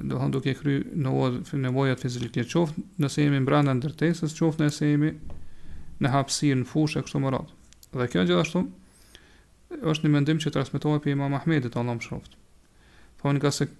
[0.03, 0.75] do të thonë duke kry
[1.07, 5.12] në vod, nevojat fizike të qoftë, nëse jemi brenda ndërtesës, qoftë nëse jemi
[6.03, 7.55] në hapësirë në fushë kështu më radh.
[7.94, 8.64] Dhe kjo gjithashtu
[9.92, 12.35] është një mendim që transmetohet pe Imam Ahmedit Allahu më shoft.
[13.22, 13.70] Po nga se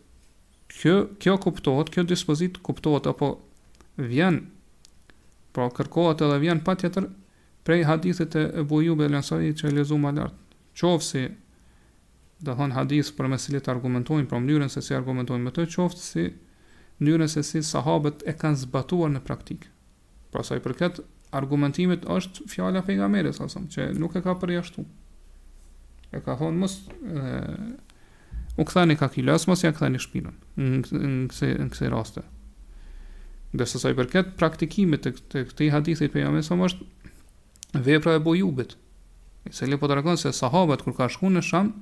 [0.79, 3.35] kjo kjo kuptohet, kjo dispozit kuptohet apo
[3.99, 4.45] vjen
[5.53, 7.09] Pra kërkohet edhe vjen pa tjetër
[7.63, 11.25] Prej hadithit e Ebu Jube Lansari që e lezu ma lartë Qovë si
[12.47, 16.25] Dhe thonë hadith për mesilit argumentojnë Pra mënyrën se si argumentojnë më të qovë si
[17.03, 19.69] Mënyrën se si sahabët e kanë zbatuar në praktik
[20.33, 21.03] Pra saj përket
[21.37, 24.83] Argumentimit është fjala pejga mere sasëm, Që nuk e ka përjashtu.
[26.13, 27.31] E ka thonë mos e,
[28.61, 32.25] U këthani ka kilës Mës ja këthani shpinën Në këse raste
[33.53, 38.23] Dhe sa i përket praktikimit të, të këti hadithit për jam e është vepra e
[38.25, 38.77] bojubit.
[39.51, 41.73] se li po të se sahabat kur ka shku në sham,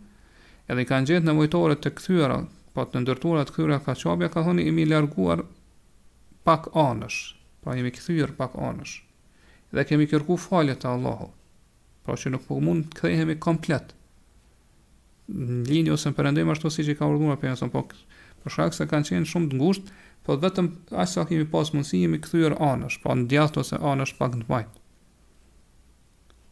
[0.67, 2.39] edhe i kanë gjetë në mojtore të këthyra,
[2.75, 5.45] pa po të ndërtuarat të këthyra ka qabja, ka thoni imi larguar
[6.49, 7.19] pak anësh,
[7.63, 8.95] pa imi kthyer pak anësh.
[9.77, 11.29] Dhe kemi kërku falje të Allaho,
[12.03, 13.93] pra që nuk po mund të këthejhemi komplet.
[15.29, 17.87] Në linjë ose në përëndim ashtu si që i ka urgunar për jam po
[18.41, 19.91] Për se kanë qenë shumë të ngusht,
[20.31, 24.37] po vetëm aq sa kemi pas mundësi jemi kthyer anësh, pa ndjat ose anësh pak
[24.39, 24.77] në vajt.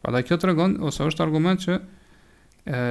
[0.03, 2.83] Pra da kjo të regon, ose është argument që e,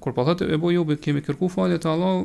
[0.00, 2.22] kur po thëtë e bo jubit kemi kërku falje të Allah,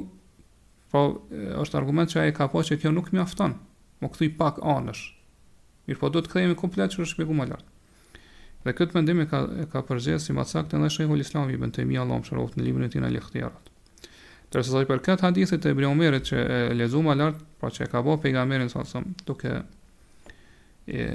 [0.87, 3.57] pra po, është argument që a e ka po që kjo nuk mi aftan,
[3.99, 5.03] më këthuj pak anësh.
[5.91, 7.73] Mirë po do të këthejemi komplet që është pjegu më lartë.
[8.63, 9.43] Dhe këtë mendimi ka,
[9.73, 12.69] ka përzirë si ma të sakte në shëjhull islami i bëntemi Allah më shërofët në
[12.71, 13.67] libën e tina lehtjarat.
[14.47, 17.89] Tërse sa i përket hadithit e Ibn Omerit që e lexuam lart, pra që e
[17.91, 19.49] ka bëu pejgamberin sa sa duke
[20.87, 21.07] e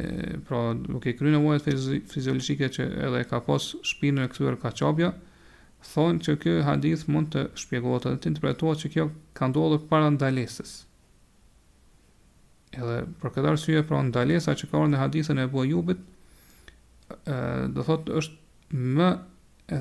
[0.45, 1.65] pra duke kryer nevojat
[2.13, 5.09] fiziologjike që edhe e ka pas shpinën e kthyer çapja,
[5.95, 9.07] thonë që ky hadith mund të shpjegohet edhe të interpretohet që kjo
[9.39, 10.75] ka ndodhur para ndalesës.
[12.77, 15.97] Edhe për këtë arsye pra ndalesa që ka në hadithin e Abu ë
[17.77, 19.09] do thotë është më
[19.77, 19.81] e,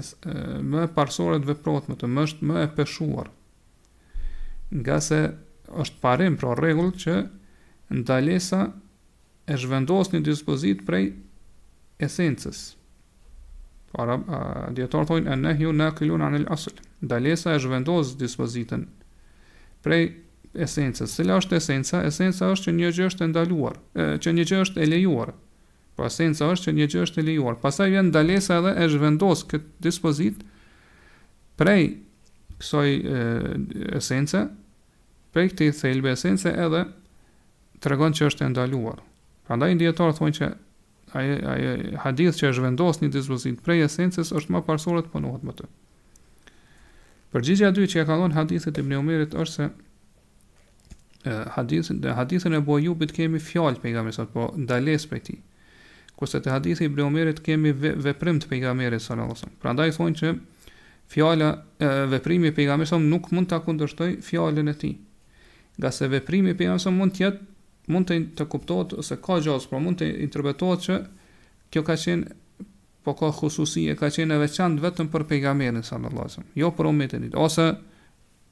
[0.72, 3.30] më parsorë të veprohet më të më është më e peshuar
[4.72, 5.20] nga se
[5.68, 7.16] është parim pra regull që
[7.92, 8.68] ndalesa
[9.48, 11.12] e zhvendos një dispozit prej
[12.02, 12.62] esencës
[13.92, 14.16] para
[14.72, 16.44] djetarë thojnë e nehiu në këllun anë
[17.04, 18.86] ndalesa e zhvendos dispozitën
[19.84, 20.06] prej
[20.56, 22.02] esencës sële është esenca?
[22.08, 25.34] esenca është që një gjë është ndaluar që një gjë është elejuar
[25.96, 29.76] po esenca është që një gjë është elejuar pasaj vjen ndalesa edhe e zhvendos këtë
[29.88, 30.44] dispozit
[31.60, 31.84] prej
[32.58, 32.90] kësoj
[34.00, 34.48] esenca
[35.34, 36.15] për këtë i thejlë
[36.50, 36.84] edhe
[37.82, 39.00] të regon që është e ndaluar.
[39.48, 40.50] Prandaj nda thonë që
[41.17, 45.54] aje, hadith që është vendos një dispozit prej e është më parsorë të punohet më
[45.62, 45.67] të.
[47.32, 49.70] Për gjithja dy që e kalon hadithet e mneumirit është se
[51.24, 55.38] e, hadithin e bojubit kemi fjallë për i gamisat, po ndales për ti.
[56.20, 59.78] Kose te hadithi i mneumirit kemi ve, veprim të për sallallahu alajhi wasallam.
[59.78, 60.36] në thonë që
[61.15, 61.48] fjalla,
[61.80, 64.96] e, veprimi për i nuk mund të kundërshtoj fjalën e tij
[65.80, 67.46] nga se veprimi për jasë mund jetë,
[67.92, 71.00] mund të, të kuptohet ose ka gjallë, por mund të interpretohet që
[71.74, 72.38] kjo ka qenë
[73.06, 76.72] po ka hususi e ka qenë e veçant vetëm për pejgamberin sallallahu alajhi wasallam, jo
[76.78, 77.66] për umetin ose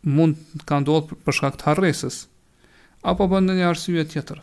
[0.07, 2.23] mund ka ndodhur për shkak të harresës
[3.03, 4.39] apo për ndonjë arsye tjetër.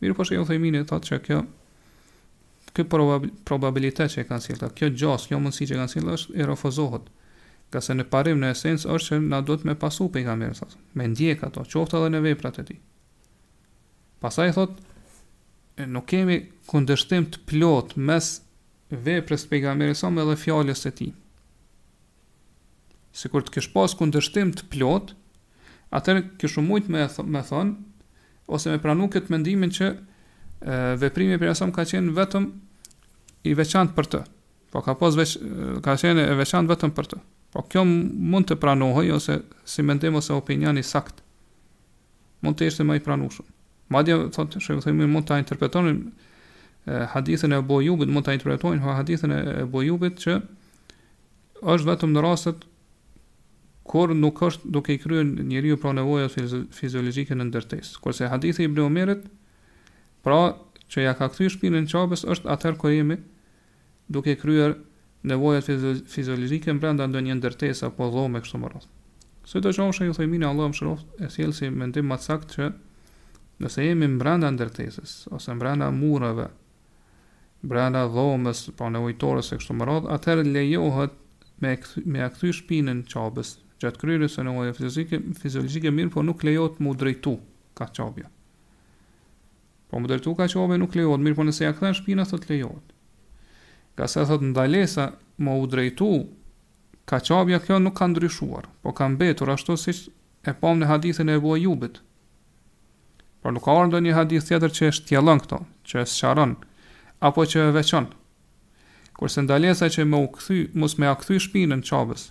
[0.00, 1.42] Mirë po shkojmë themin e thotë që kjo
[2.76, 2.84] kjo
[3.48, 6.46] probabilitet që e kanë sjellë, kjo gjas, kjo mundësi që kanë sjellë është i
[7.72, 10.66] ka se në parim në esencë është që na duhet me pasu pejgamberin sa.
[10.96, 12.78] Me ndjek ato qoftë edhe në veprat e tij.
[14.22, 16.38] Pastaj thotë nuk kemi
[16.70, 18.32] kundërshtim të plot mes
[18.90, 21.12] veprës së pejgamberit sa me dhe fjalës së tij.
[23.18, 25.12] Sikur të kesh pas kundërshtim të plot,
[25.94, 27.74] atë ke shumë shumë më th thon
[28.54, 29.94] ose më pranu këtë mendimin që e,
[31.02, 32.46] veprimi për asom ka qenë vetëm
[33.44, 34.20] i veçantë për të.
[34.72, 35.34] Po ka pas veç
[35.84, 37.18] ka qenë e veçantë vetëm për të.
[37.58, 41.24] Po kjo mund të pranohej ose si mendim ose opinioni sakt
[42.46, 43.48] mund të ishte më i pranueshëm.
[43.90, 45.96] Madje thotë shehu themi mund ta interpretonin
[47.16, 50.36] hadithin e Bojubit, mund ta interpretojnë ha po hadithin e Bojubit që
[51.74, 52.62] është vetëm në rastet
[53.90, 56.38] kur nuk është duke i kryer njeriu pra nevojat
[56.78, 57.98] fiziologjike në ndërtesë.
[58.06, 59.26] Kurse hadithi i Ibn Omerit
[60.22, 60.38] pra
[60.94, 63.18] që ja ka kthyr shpinën qabës është atëherë kur jemi
[64.08, 64.78] duke kryer
[65.26, 65.64] nevojat
[66.08, 68.86] fiziologjike brenda ndonjë ndërtesë apo dhomë kështu më radh.
[69.48, 72.68] Së të qofshë i themin Allahu më shëroft e thjelë si mendim më sakt që
[73.64, 76.48] nëse jemi mbranda ndërtesis, ose mbranda mureve,
[77.64, 81.16] mbranda dhomës, pa po nevojtorës së kështu më radhë, atëherë lejohet
[81.64, 81.72] me,
[82.06, 86.94] me akthy shpinën qabës, gjatë kryrës e nevojë fizike, fiziologike mirë, por nuk lejohet mu
[86.94, 87.38] drejtu
[87.78, 88.30] ka qabja.
[89.88, 92.94] Po mu drejtu ka qabja nuk lejohet mirë, por nëse ja akthen shpinën, thot lejohet.
[93.98, 95.06] Ka se thot ndalesa
[95.42, 96.06] më u drejtu,
[97.10, 99.90] ka qabja kjo nuk ka ndryshuar, po ka mbetur ashtu si
[100.46, 101.98] e pom në hadithin e ebu jubit.
[103.42, 105.58] Por nuk ka orë një hadith tjetër që e shtjelon këto,
[105.90, 106.54] që e sharon,
[107.26, 108.06] apo që e veqon.
[109.18, 112.28] Kurse ndalesa që më u këthy, mus me akthy shpinën qabës,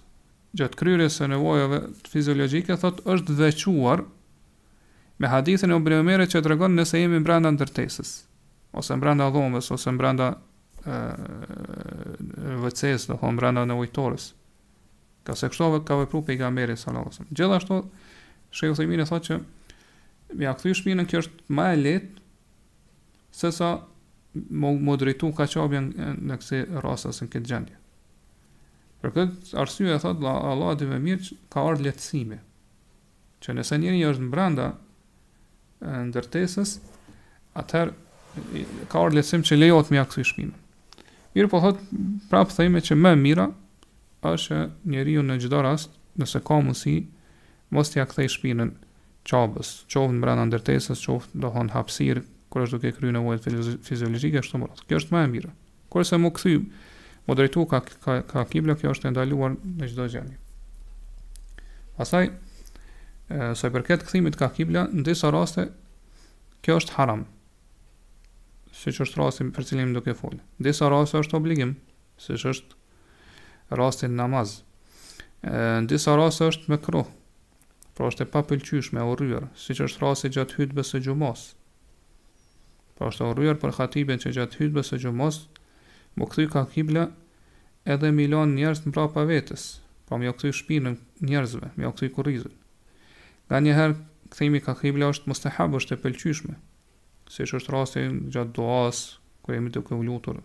[0.56, 4.06] gjatë kryrës e nevojave fiziologike, thot është veçuar
[5.20, 8.12] me hadithin e obriomere që të regon nëse jemi mbranda ndërtesës,
[8.72, 10.32] ose mbranda dhomës, ose mbranda
[10.88, 14.26] vëcës do thon brenda në ujtorës.
[15.28, 17.34] Ka se kështu ka vepruar pejgamberi sallallahu alajhi wasallam.
[17.36, 17.76] Gjithashtu
[18.52, 18.74] Shehu e
[19.06, 19.36] thotë që
[20.38, 22.16] me ja kthy shpinën kjo është më e lehtë
[23.38, 23.70] se sa
[24.34, 27.78] më më drejtu ka qabja në këse rasës në këtë gjendje.
[29.02, 31.24] Për këtë arsye e thotë, Allah dhe me mirë
[31.54, 32.40] ka ardhë letësime,
[33.44, 34.68] që nëse njëri është në branda
[37.58, 37.94] atëherë
[38.90, 40.56] ka ardhë letësim që lejot me akësu shpinën.
[41.38, 41.82] Mirë po thot,
[42.32, 43.44] prapë thejme që më mira
[44.28, 44.58] është
[44.92, 46.96] njeri në gjdo rast, nëse ka mësi,
[47.78, 48.72] mos t'ja kthej shpinën
[49.30, 53.48] qabës, qovën në brenda ndërtesës, qovë dohon hapsirë, kur është duke kryu nevojët
[53.88, 54.82] fiziologike, është të mërat.
[54.90, 55.52] Kjo është më e mira.
[56.10, 56.56] se mu këthy,
[57.30, 60.36] më drejtu ka, ka, ka kibla, kjo është ndaluar në gjdo gjeni.
[61.98, 62.32] Pasaj,
[63.30, 65.70] e, se përket këthimit ka kibla, në disa raste,
[66.66, 67.24] kjo është haram,
[68.78, 70.40] si që është rasin për cilin duke folë.
[70.62, 71.72] Disa rase është obligim,
[72.22, 72.82] si që është
[73.80, 74.60] rasin namaz.
[75.48, 77.08] Në disa rase është me kruh,
[77.98, 81.48] pra është e papëlqysh me orryr, si që është rasin gjatë hytbë së gjumas.
[82.98, 85.42] Pra është orryr për khatibin që gjatë hytbë së gjumas,
[86.18, 87.08] më këthy ka kibla
[87.96, 89.66] edhe milion njerës në prapa vetës,
[90.06, 92.54] pra po më jo këthy shpinën njerëzve, më jo këthy kurizën.
[93.50, 93.98] Nga njëherë,
[94.34, 96.56] këthimi ka kibla është mustahab, është e pëlqyshme,
[97.32, 99.02] se që është rastin gjatë doas,
[99.46, 100.40] kër jemi të këvë lutur,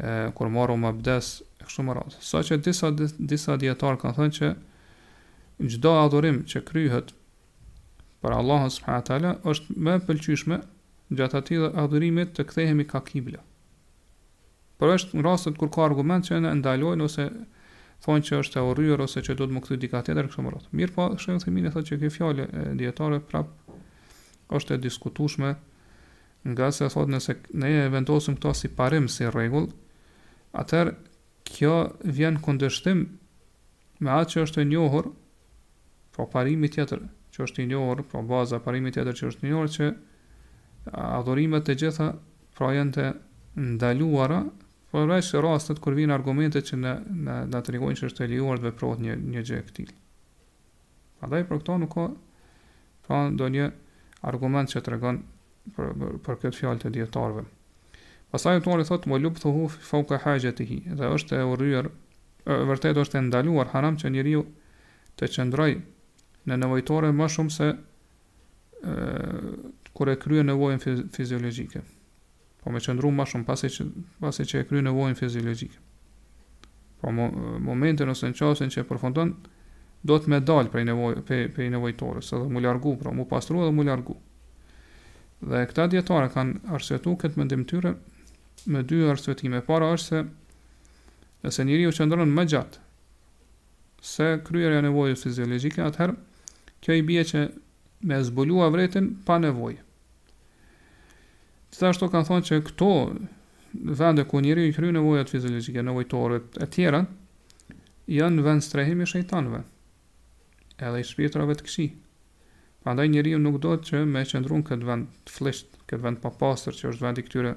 [0.00, 2.24] kër marru më abdes, e kështu më rasë.
[2.30, 4.50] Sa që disa, disa djetarë kanë thënë që
[5.74, 7.14] gjdo adhurim që kryhet
[8.20, 9.20] për Allahën s.w.t.
[9.50, 10.58] është me pëlqyshme
[11.18, 13.40] gjatë ati dhe adhurimit të kthehemi ka kibla.
[14.80, 17.26] Për është në rastet kur ka argument që në ndalojnë ose
[18.04, 20.52] thonë që është e orryer ose që do të më kthej dikat tjetër kështu më
[20.54, 20.68] radh.
[20.80, 22.46] Mirë po, shkojmë themin e thotë që kjo fjalë
[22.80, 23.50] dietare prap
[24.56, 25.52] është e diskutueshme
[26.44, 29.66] nga se thot nëse ne e vendosim këto si parim, si regull,
[30.56, 30.94] atër
[31.44, 31.74] kjo
[32.04, 33.04] vjen këndështim
[34.00, 35.10] me atë që është e njohur,
[36.16, 37.02] pro parimi tjetër,
[37.36, 39.90] që është i njohur, pro baza parimi tjetër që është i njohur, që
[40.96, 42.06] adhurimet të gjitha
[42.56, 43.06] pra janë të
[43.76, 44.40] ndaluara,
[44.90, 46.92] por rreth rastet kur vin argumentet që në
[47.28, 49.92] na na tregojnë është e lejuar të veprohet një një gjë e tillë.
[51.20, 52.06] Prandaj për këto nuk ka
[53.06, 53.68] pra ndonjë
[54.32, 55.20] argument që tregon
[55.76, 57.44] për për këtë fjalë të dietarëve.
[58.30, 61.88] Pastaj autori thotë mu lub thuhu fauka hajatihi, dhe është e urryer,
[62.70, 64.44] vërtet është e ndaluar haram që njeriu
[65.18, 65.70] të qëndroj
[66.48, 67.70] në nevojtore më shumë se
[68.80, 69.38] ë
[69.98, 70.78] kur e kryen nevojën
[71.12, 71.82] fiziologjike.
[72.62, 73.86] Po më qëndru më shumë pasi që
[74.22, 75.82] pasi që e kryen nevojën fiziologjike.
[77.02, 79.34] Po momentin ose në çësën që e përfundon
[80.02, 83.74] do të më dal prej nevojë prej nevojtorës, edhe më largu, pra më pastrua dhe
[83.76, 84.16] më largu.
[85.40, 87.94] Dhe këta djetare kanë arsvetu këtë mëndim tyre
[88.72, 89.62] me dy arsvetime.
[89.68, 90.24] Para është se
[91.46, 92.82] nëse njëri u qëndronë më gjatë
[94.10, 96.16] se kryer e nevojës fiziologike, atëherë
[96.84, 97.42] kjo i bje që
[98.10, 99.80] me zbulua vretin pa nevojë.
[101.72, 102.90] Qëta është to kanë thonë që këto
[104.02, 107.02] vende ku njëri i kry nevojët fiziologike, nevojtore e tjera,
[108.12, 109.64] janë vend strehimi shëjtanve
[110.80, 111.88] edhe i shpirtrave të këshi.
[112.84, 116.76] Andaj njeriu nuk do të që me qëndrun këtë vend të flisht, këtë vend papastër
[116.78, 117.50] që është vendi këtyre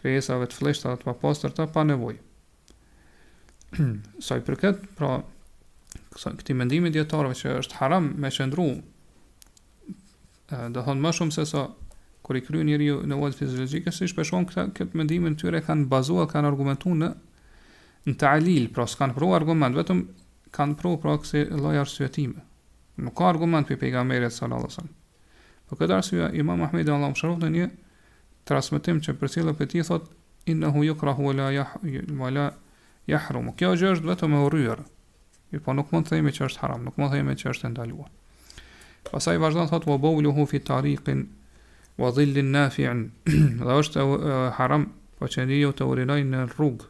[0.00, 2.14] krejesave të flishta të papastër të pa nevoj.
[4.28, 5.10] Saj për këtë, pra,
[6.38, 8.68] këti mendimi djetarëve që është haram me qëndru,
[10.70, 11.64] do thonë më shumë se sa
[12.24, 15.88] kër i kry njeriu ju në vojtë fiziologike, si shpeshon këta, këtë mendimin tyre kanë
[15.90, 17.10] bazuar, kanë argumentuar në,
[18.06, 20.06] në të alil, pra s'kan pru argument, vetëm
[20.54, 22.46] kanë pru pra kësi loj arsyetime.
[22.96, 24.92] Nuk ka argument për pejgamberin sallallahu alajhi wasallam.
[25.68, 27.66] Po këtë arsye Imam Ahmed Allahu më dhe në një
[28.50, 30.10] transmetim që për cilën ti thot
[30.52, 32.44] inna hu yukrahu wala yahrum wala
[33.10, 33.48] yahrum.
[33.58, 34.84] Kjo gjë është vetëm e urryer.
[35.50, 37.72] Mir po nuk mund të themi që është haram, nuk mund të themi që është
[37.74, 38.10] ndaluar.
[39.10, 41.24] Pastaj vazhdon thot wa bawlu fi tariqin
[41.98, 43.02] wa dhillin nafi'in.
[43.60, 44.06] Dhe është
[44.60, 46.86] haram po që ju të urinoj në rrug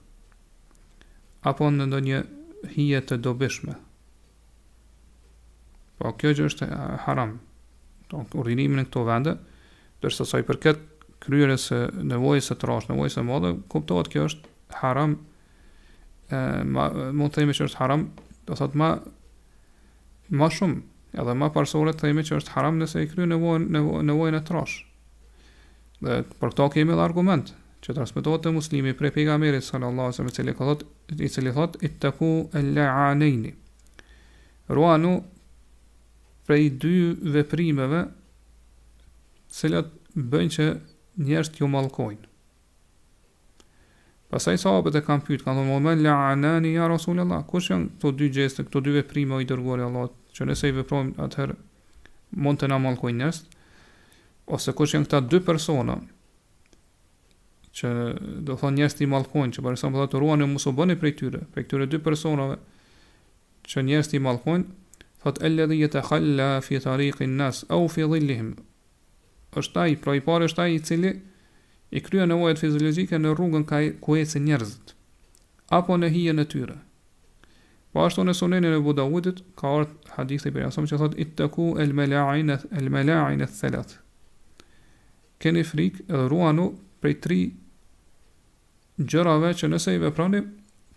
[1.51, 2.19] apo në ndonjë
[2.77, 3.75] hije të dobishme,
[5.99, 6.69] Po kjo gjë është
[7.07, 7.37] haram.
[8.11, 9.37] Donk urdhërimin këto vende,
[10.03, 10.83] dorëso sa i përket
[11.25, 11.79] kryerjes së
[12.11, 15.19] nevojës së trash, nevojës së madhe kuptohet kjo është haram.
[16.31, 16.65] ë
[17.13, 18.07] mund të themi që është haram,
[18.49, 18.89] do thotë më
[20.41, 20.81] më shumë
[21.21, 24.39] edhe më parsorë të themi që është haram nëse i kryen nevojën nevojën nevoj, nevoj
[24.39, 24.77] e trash.
[26.01, 27.53] Dhe për këto kemi edhe argument
[27.85, 31.83] që transmetohet te muslimi prej pejgamberit sallallahu alajhi wasallam i cili thotë i cili thotë
[31.91, 33.53] ittaku al-la'anaini.
[34.73, 35.13] Ruanu
[36.47, 38.05] prej dy veprimeve
[39.53, 40.67] cilat bëjnë që
[41.27, 42.29] njerëz ju mallkojnë.
[44.31, 48.29] Pastaj sahabët e kanë pyet, kanë thonë Muhammed la'anani ja Rasulullah, kush janë këto dy
[48.35, 51.57] gjeste, këto dy veprime i dërguar i Allahut, që nëse i veprojmë atëherë
[52.43, 53.41] mund të na mallkojnë njerëz
[54.57, 55.95] ose kush janë këta dy persona
[57.79, 57.91] që
[58.47, 61.43] do thonë njështë i mallkojnë, që për shembull ruanë, ruani mos u bëni prej tyre,
[61.55, 62.59] prej këtyre dy personave
[63.71, 64.67] që njerëz i mallkojnë,
[65.25, 65.89] Thot e ledhi e
[66.61, 68.55] Fi tarikin nas Au fi dhillihim
[69.55, 71.11] është taj, pra i parë është taj i cili
[71.95, 74.93] I krya në vojët fiziologike në rrungën Kaj kuecë njerëzit
[75.79, 76.77] Apo në hije në tyre
[77.95, 81.29] Po ashtu në sunenin e Budawudit Ka orëtë hadithi për jasom që thot I
[81.85, 83.97] el melajin e el melajin e thelat
[85.39, 86.69] Keni frik Edhe ruanu
[87.03, 87.41] prej tri
[88.99, 90.43] Gjërave që nëse i veprani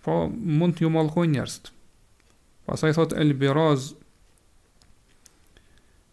[0.03, 1.71] Po mund t'ju ju malkoj njerëzit
[2.67, 3.91] Pasaj thot el biraz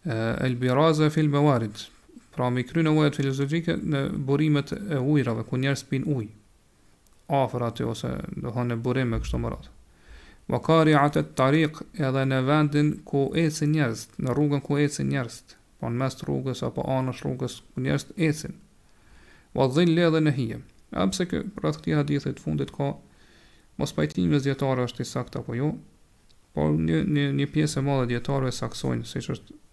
[0.05, 1.77] el biraza fil mawarid
[2.35, 6.27] pra me kryen ujë filozofike në burimet e ujrave ku njerëz pin ujë
[7.39, 9.69] afër atë ose do të thonë burim me kështu më radh
[10.53, 15.39] wa qari'at at tariq edhe në vendin ku ecën njerëz në rrugën ku ecën njerëz
[15.79, 18.53] po në mes rrugës apo anash rrugës ku njerëz ecën
[19.57, 20.61] wa dhill edhe në hije
[21.01, 22.91] a pse kë pra këtë hadith të fundit ka
[23.81, 25.71] mos pajtimi me zgjetarë është i saktë apo jo
[26.55, 29.63] por një një, një pjesë e madhe dietarëve saksojnë siç është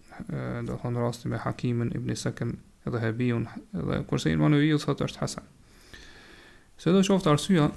[0.65, 2.57] do thonë rasti me Hakimin ibn Sakem
[2.87, 5.47] edhe Hebiun edhe kurse i manu i ju thotë është Hasan
[6.77, 7.69] se do qoftë arsua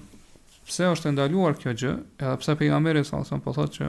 [0.67, 3.89] pse është ndaluar kjo gjë edhe pse pejgamberi sa thonë po thotë që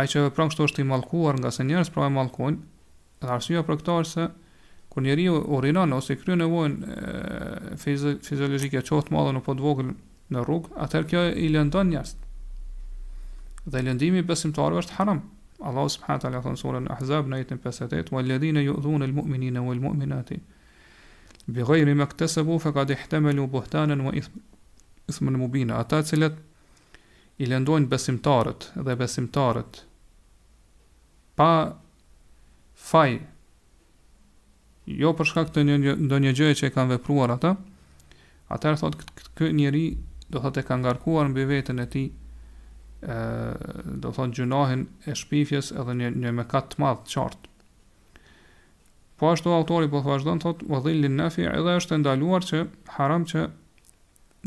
[0.00, 2.58] ai që veprang shto është i malkuar nga se njerës pra e malkuin
[3.22, 4.28] edhe arsyeja për është se
[4.92, 9.92] kur njeri u urinan ose kryu nevojnë fiziologike qoftë madhe po në podvogl
[10.34, 12.14] në rrug atër kjo i lëndon njerës
[13.68, 15.18] dhe lëndimi besimtarve është haram
[15.60, 20.38] Allah subhanahu wa ta'ala thon sura Al-Ahzab në ajetin 58, "Walladhina yu'dhuna al-mu'minina wal-mu'minati
[21.56, 26.36] bighayri ma iktasabu faqad ihtamalu buhtanan wa ithman mubin." Ata të cilët
[27.42, 29.82] i lëndojnë besimtarët dhe besimtarët
[31.40, 31.50] pa
[32.84, 33.18] faj
[35.02, 35.66] jo për shkak të
[36.06, 37.56] ndonjë gjëje që kanë vepruar ata,
[38.56, 38.98] atëherë thotë
[39.40, 39.82] ky njeri
[40.30, 42.06] do thotë e ka ngarkuar mbi veten e tij
[43.02, 43.18] e,
[44.02, 47.54] do thonë gjunahin e shpifjes edhe një, një mekat të madhë të qartë.
[49.18, 52.64] Po ashtu autori po vazhdon thotë vëdhillin nefi nafi edhe është ndaluar që
[52.98, 53.44] haram që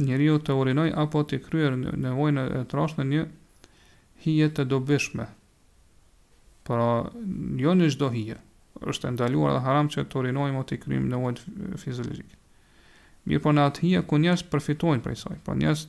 [0.08, 3.26] njeriu të urinoj apo të kryer nevojën e trashë në një
[4.24, 5.26] hije të dobishme.
[6.64, 6.86] Pra
[7.60, 8.38] jo një çdo hije.
[8.82, 11.42] Është ndaluar dhe haram që të urinojmë ose të kryejmë nevojën
[11.82, 12.38] fiziologjike.
[13.28, 15.36] Mirë po në atë hije ku njësë përfitojnë prej saj.
[15.46, 15.84] po njerëz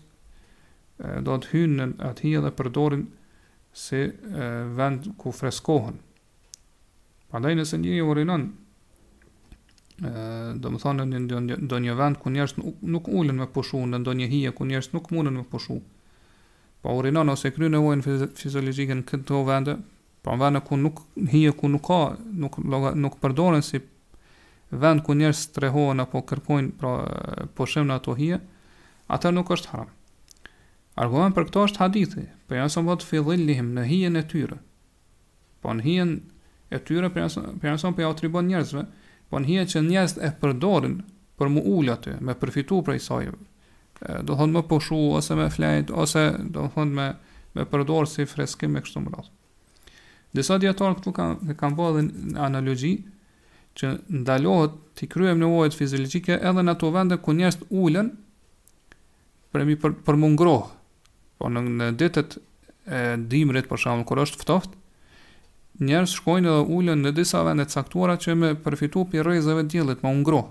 [0.98, 3.06] do të hynë në ati dhe përdorin
[3.74, 4.02] si
[4.80, 5.96] vend ku freskohen.
[7.32, 8.46] Pandaj nëse njëri urinon,
[10.60, 14.12] do më thonë në do një vend ku njerës nuk ullin me pëshu, në do
[14.12, 15.78] një hije ku njerës nuk mundën me pëshu,
[16.82, 19.78] pa po urinon ose kry në ujnë fizologikën në këtë vende,
[20.22, 21.00] pa po në vende ku nuk
[21.32, 22.00] hije ku nuk ka,
[22.42, 22.58] nuk,
[23.04, 23.80] nuk përdorin si
[24.72, 26.92] vend ku njerës trehojnë apo kërkojnë pra,
[27.58, 28.40] pëshim në ato hije,
[29.12, 29.92] atër nuk është haramë.
[30.94, 34.58] Argument për këto është hadithi, për janë sëmë vëtë fillillihim në hijen e tyre.
[35.64, 36.10] Po në hijen
[36.68, 37.34] e tyre, për janë
[37.80, 38.82] sëmë për janë atribon njerëzve,
[39.32, 40.98] po në hijen që njerëz e përdorin
[41.40, 43.40] për mu ullë aty, me përfitu për i sajëve.
[44.28, 47.08] Do thonë më pëshu, ose me flejt, ose do thonë me,
[47.56, 49.32] me përdor si freskim me kështu më ratë.
[50.36, 52.92] Disa djetarë këtu kanë kam bëdhe në analogji,
[53.78, 58.10] që ndalohet të kryem nevojët fiziologike edhe në ato vende ku njerëz ullën,
[59.52, 60.70] për, për, për mungrohë,
[61.42, 62.36] Po në, në ditët
[62.86, 64.76] e dimrit, për shkakun kur është ftoft,
[65.82, 69.72] njerëz shkojnë dhe ulën në disa vende të caktuara që më përfitu pi rrezave të
[69.74, 70.44] diellit, më ungro.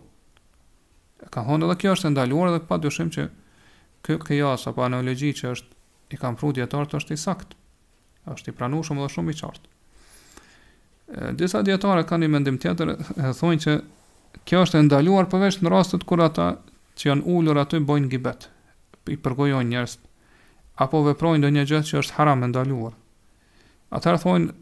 [1.31, 3.29] Ka hënë edhe kjo është ndaluar dhe padyshim që
[4.03, 7.55] kjo as apo analogji që është i kanë pru dietarët është i saktë.
[8.35, 9.71] Është i pranueshëm dhe shumë i qartë.
[11.39, 13.79] Disa dietarë kanë një mendim tjetër, e thonë që
[14.43, 16.51] kjo është e ndaluar përveç në rastet kur ata
[16.99, 18.47] që janë ulur aty bojnë gibet,
[19.11, 20.07] i përgojojnë njerëzit
[20.81, 22.93] apo veprojnë ndonjë gjë që është haram e ndaluar.
[23.93, 24.53] Atëherë thonë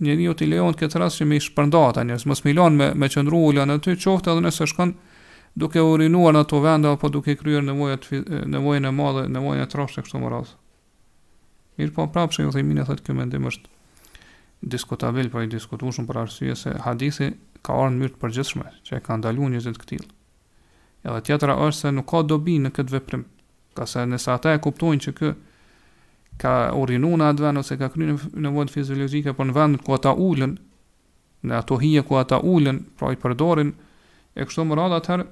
[0.00, 3.10] njeriu ti lejon këtë rast që më shpërnda ata njerëz, mos më lejon me me
[3.12, 4.94] qendrua ulën në ty qoftë edhe nëse shkon
[5.60, 7.98] duke urinuar në ato vende apo duke kryer nevoja
[8.48, 10.54] nevojën e madhe, nevojën e trashë kështu më radh.
[11.78, 13.76] Mir po prapse ju themin atë që mendim është
[14.70, 17.30] diskutabel pra po i diskutojmë për arsye se hadithi
[17.64, 20.00] ka ardhur në mënyrë të përgjithshme që e ka ndaluar njerëzit këtë.
[21.04, 23.24] Edhe tjetra është se nuk ka dobi në këtë veprim,
[23.76, 25.36] ka se nëse ata e kuptojnë që këtë
[26.40, 30.14] ka urinu në atë vend ose ka kryer nevojën fiziologjike, por në vend ku ata
[30.16, 30.56] ulën,
[31.46, 33.74] në ato hije ku ata ulën, pra i përdorin
[34.36, 35.26] e kështu më radh atëherë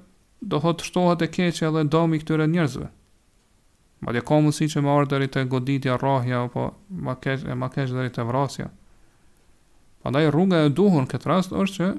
[0.52, 2.88] do thotë shtohet e keqja edhe dëmi këtyre njerëzve.
[4.04, 6.68] Ma dhe ka mundësi që më ardhë dherit e goditja, rahja, apo
[7.04, 8.68] ma kesh, e ma kesh dherit e vrasja.
[10.04, 11.90] Pandaj rruga e duhur në këtë rast është që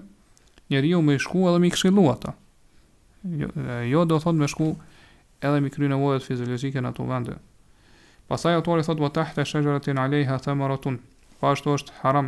[0.72, 2.38] njeri ju me shku edhe me kshilu ata.
[3.42, 3.50] Jo,
[3.92, 4.70] jo do thot me shku
[5.44, 7.44] edhe me kry nevojët fiziologike në ato vendet.
[8.30, 11.00] Pasaj autori thot vë tahta shëgjëratin alejha thë maratun,
[11.42, 12.28] pa ashtu është haram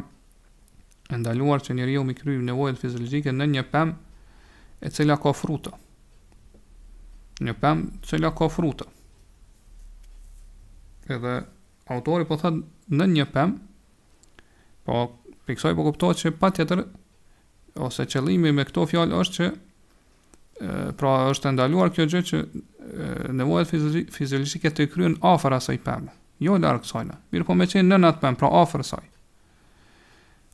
[1.14, 3.91] e ndaluar që njëri jo mi kryjë nevojët fizilgjike në një pëm
[4.82, 5.76] e cila ka fruta.
[7.45, 8.88] Një pëm cila ka fruta.
[11.14, 11.36] Edhe
[11.93, 12.58] autori po thot
[12.97, 13.54] në një pëm,
[14.89, 15.04] po
[15.45, 16.82] për po kuptohet që pa tjetër,
[17.88, 19.52] ose qëllimi me këto fjallë është që
[20.97, 22.39] pra është ndaluar kjo gjë që
[23.34, 23.70] nevojat
[24.14, 26.12] fiziologjike të kryen afër asaj pemë,
[26.43, 27.16] jo larg sajna.
[27.34, 29.07] Mirë po më thënë në natë pemë, pra afër saj.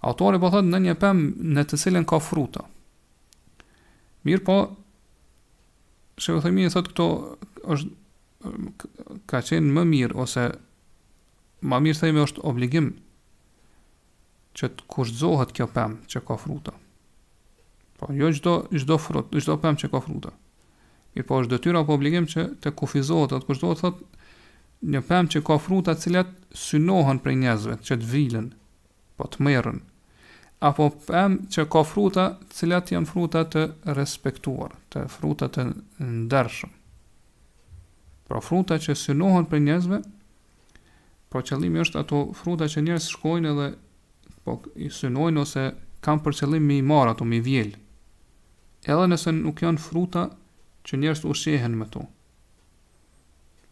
[0.07, 2.63] Autori po thotë në një pemë në të cilën ka fruta.
[4.27, 4.57] Mirë po
[6.23, 7.09] shehu themi se thotë këto
[7.75, 10.47] është ka qenë më mirë ose
[11.67, 12.93] më mirë thëmi është obligim
[14.57, 16.75] që të kushtzohet kjo pemë që ka fruta.
[17.97, 20.31] Po jo çdo çdo frut, çdo pemë që ka fruta.
[21.15, 24.03] Mir po është detyrë apo obligim që të kufizohet atë kushtot thot
[24.85, 26.33] një pemë që ka fruta të cilat
[26.65, 28.49] synohen për njerëzve, që të vilën,
[29.17, 29.79] po të merrën.
[30.69, 33.63] Apo pemë që ka fruta të cilat janë fruta të
[33.97, 35.65] respektuar, të fruta të
[36.29, 36.69] ndershëm.
[38.29, 39.99] Për fruta që synohen për njerëzve,
[41.33, 43.67] po qëllimi është ato fruta që njerëzit shkojnë edhe
[44.45, 45.65] po i synojnë ose
[46.05, 47.73] kam për qëllim mi i ato mi vjel
[48.93, 50.25] edhe nëse nuk janë fruta
[50.88, 52.05] që njerëzit ushqehen me to.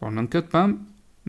[0.00, 0.74] Por në këtë pam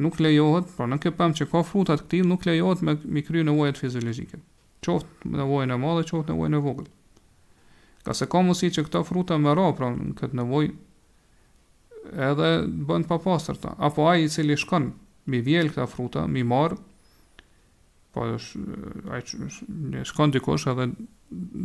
[0.04, 3.24] nuk lejohet, por në këtë pam që ka fruta të këtij nuk lejohet me mi
[3.24, 3.46] kry
[3.80, 4.38] fiziologjike.
[4.84, 6.88] Qoftë në e madhe, qoftë në e vogël.
[8.04, 10.72] Ka se ka mundësi që këto fruta më ro, pra në këtë nevojë
[12.28, 12.52] edhe
[12.88, 14.92] bën pa pastër ta, apo ai i cili shkon
[15.28, 16.78] mi vjel këta fruta, mi marr,
[18.16, 19.22] po ai
[20.08, 20.88] shkon dikush edhe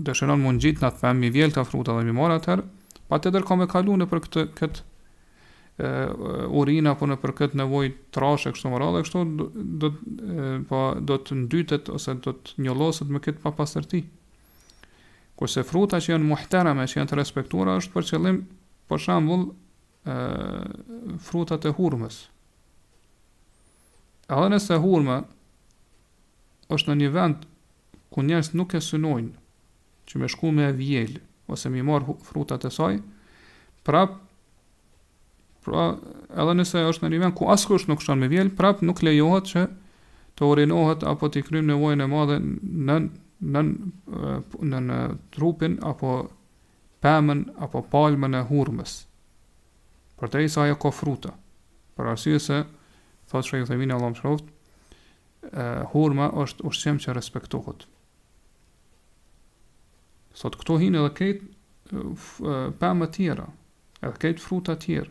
[0.07, 2.65] dëshiron mund gjitë në të femë mi vjelë të afruta dhe mi mora të herë,
[3.09, 4.81] pa të kam e kalu në për këtë, këtë
[5.79, 7.85] e, apo në për këtë nevoj
[8.17, 9.47] trashe kështu më radhe, kështu do,
[9.85, 9.93] do,
[10.71, 14.03] po, do të ndytet ose do të njëlosët me këtë pa pasërti.
[15.43, 18.41] Kose fruta që janë muhterame, që janë të respektuara, është për qëllim,
[18.91, 19.47] për shambull,
[20.07, 20.17] e,
[21.29, 22.25] frutat e hurmës.
[24.33, 25.21] Edhe nëse hurme
[26.73, 27.43] është në një vend
[28.13, 29.33] ku njerës nuk e synojnë,
[30.07, 31.19] që me shku me vjel,
[31.51, 32.99] ose me marr frutat e saj,
[33.87, 34.19] prap,
[35.63, 35.85] pra,
[36.35, 39.49] edhe nëse është në një ku askush është nuk shanë me vjel, prap nuk lejohet
[39.53, 39.65] që
[40.39, 42.99] të orinohet apo të krymë në vojnë e madhe në,
[43.55, 43.65] në,
[44.61, 45.01] në, në,
[45.37, 46.17] trupin, apo
[47.03, 48.99] pëmën, apo palmën e hurmës.
[50.21, 51.33] Për të i ajo ka fruta.
[51.99, 52.61] Për arsye se,
[53.29, 57.83] thotë shrejtë dhe minë, Allah më hurma është ushqem që respektohet.
[60.37, 61.43] Sot këto hinë edhe kejt
[62.80, 63.45] pëmë tjera,
[64.05, 65.11] edhe kejt fruta tjera.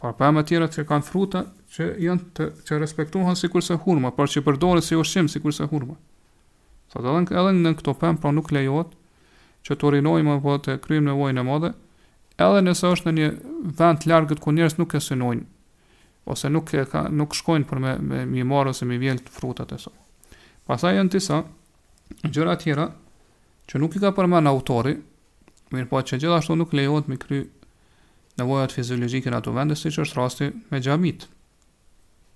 [0.00, 1.40] Por pëmë tjera që kanë fruta
[1.76, 5.66] që janë të që respektohen si kurse hurma, por që përdore si ushqim si kurse
[5.72, 5.96] hurma.
[6.92, 8.92] Sot edhe, edhe në këto pëmë, pra nuk lejot,
[9.64, 11.70] që të rinojmë apo të kryim vojnë e madhe,
[12.36, 13.30] edhe nëse është në një
[13.80, 15.46] vend të largët ku njerëzit nuk e synojnë,
[16.28, 19.72] ose nuk, e ka, nuk shkojnë për me, me mi marë ose me vjen frutat
[19.72, 19.94] e so.
[20.68, 21.40] Pastaj janë tisa,
[22.28, 22.86] gjëra tjera,
[23.70, 24.96] që nuk i ka përmend autori,
[25.72, 27.44] mirë po që gjithashtu nuk lejohet me kry
[28.38, 31.28] nevojat fiziologjike në ato vende siç është rasti me xhamit.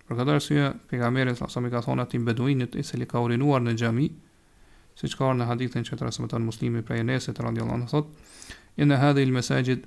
[0.08, 3.74] Për këtë arsye, pejgamberi sa më ka thonë atë beduinit i cili ka urinuar në
[3.76, 4.08] xhami,
[4.98, 8.08] siç ka në hadithin që transmeton Muslimi prej Enes radhiyallahu anhu thotë:
[8.78, 9.84] "Inna hadhihi al-masajid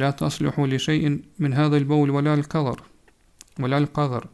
[0.00, 2.80] la tasluhu li shay'in min hadha al-bawl wala al-qadar."
[3.58, 4.28] Wala al-qadar.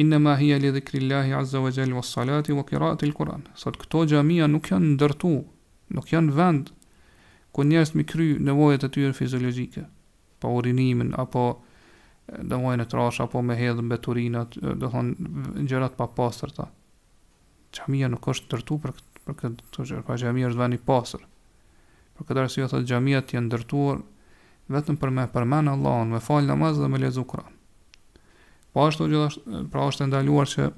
[0.00, 3.42] Inma hiya li dhikrillahi azza wa jalla was-salati wa qira'ati al-Qur'an.
[3.54, 5.32] Sot këto xhamia nuk janë ndërtu,
[5.96, 6.70] nuk janë vend
[7.54, 9.82] ku njerëzit mi kry nevojat e tyre fiziologjike,
[10.40, 11.44] pa urinimin apo
[12.30, 16.68] e trash apo me hedhën beturinat, do thonë gjërat pa pastërta.
[17.74, 18.92] Xhamia nuk është ndërtu për
[19.26, 21.26] për këtë gjë, pa xhamia është vani i pastër.
[22.14, 24.00] Për këtë arsye thotë xhamiat janë ndërtuar
[24.70, 27.50] vetëm për me përmen Allahun, me fal namaz dhe me lezu Kur'an.
[28.72, 30.68] Po ashtu gjithashtu pra është ndaluar që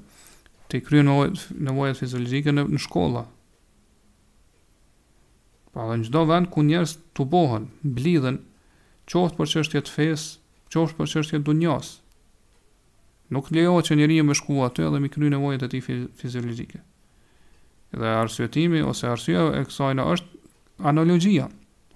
[0.73, 3.27] të kryen nevojat fiziologjike në, në shkolla,
[5.73, 7.63] Pra dhe në gjdo vend ku njerës të bohën,
[7.97, 8.35] blidhen,
[9.09, 10.25] qoftë për qështje të fes,
[10.73, 11.89] qoftë për qështje të dunjas.
[13.33, 16.83] Nuk lejo që njeri e me shku atë dhe mi kry nevojët e ti fiziologike.
[17.97, 20.45] Dhe arsvetimi ose arsia e kësajna është
[20.91, 21.47] analogia.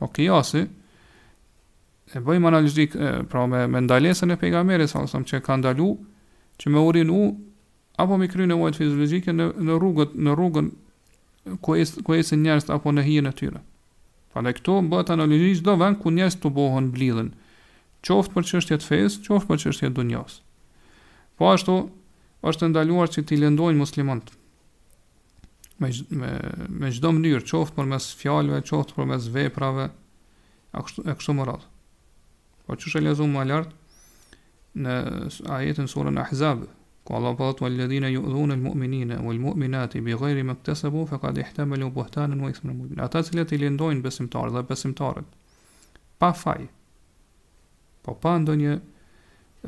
[0.02, 5.60] O kjasi, e bëjmë analogik, e, pra me, me ndalesën e pegameris, alësëm që ka
[5.62, 5.92] ndalu,
[6.62, 10.72] që me urinu, u, apo mi kry nevojët fiziologike në, në, rrugët, në rrugën
[11.62, 11.76] ku
[12.16, 13.60] e se njerës apo në hije e tyre.
[14.38, 17.32] dhe këto, bëtë analizit qdo vend ku njerës të bohën blidhen,
[18.06, 20.26] qoftë për që është jetë fesë, qoftë për që është jetë
[21.38, 21.74] Po ashtu,
[22.50, 24.32] është ndaluar që ti lendojnë muslimantë.
[25.80, 26.30] Me, me,
[26.80, 29.86] me gjdo mënyrë, qoftë për mes fjallëve, qoftë për mes veprave,
[30.74, 31.68] e kështu më radhë.
[32.66, 33.74] Po që shë e lezumë më alartë,
[34.82, 34.96] në
[35.58, 36.66] ajetin surën Ahzab,
[37.08, 42.50] ku Allah po thotë ulldhina yu'dhun almu'minina walmu'minati bighayri ma iktasabu faqad ihtamalu buhtanan wa
[42.52, 45.30] ithman mubin ata se lati lindojn besimtar dhe besimtarët
[46.24, 46.66] pa faj
[48.04, 48.74] po pa ndonjë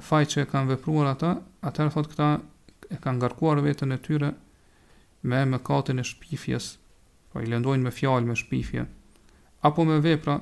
[0.10, 1.32] faj që kanë vepruar ata
[1.72, 2.28] ata thot këta
[2.98, 4.34] e kanë ngarkuar veten e tyre
[5.30, 6.68] me mëkatin e shpifjes
[7.32, 8.84] po i lëndojnë me fjalë me shpifje
[9.70, 10.36] apo me vepra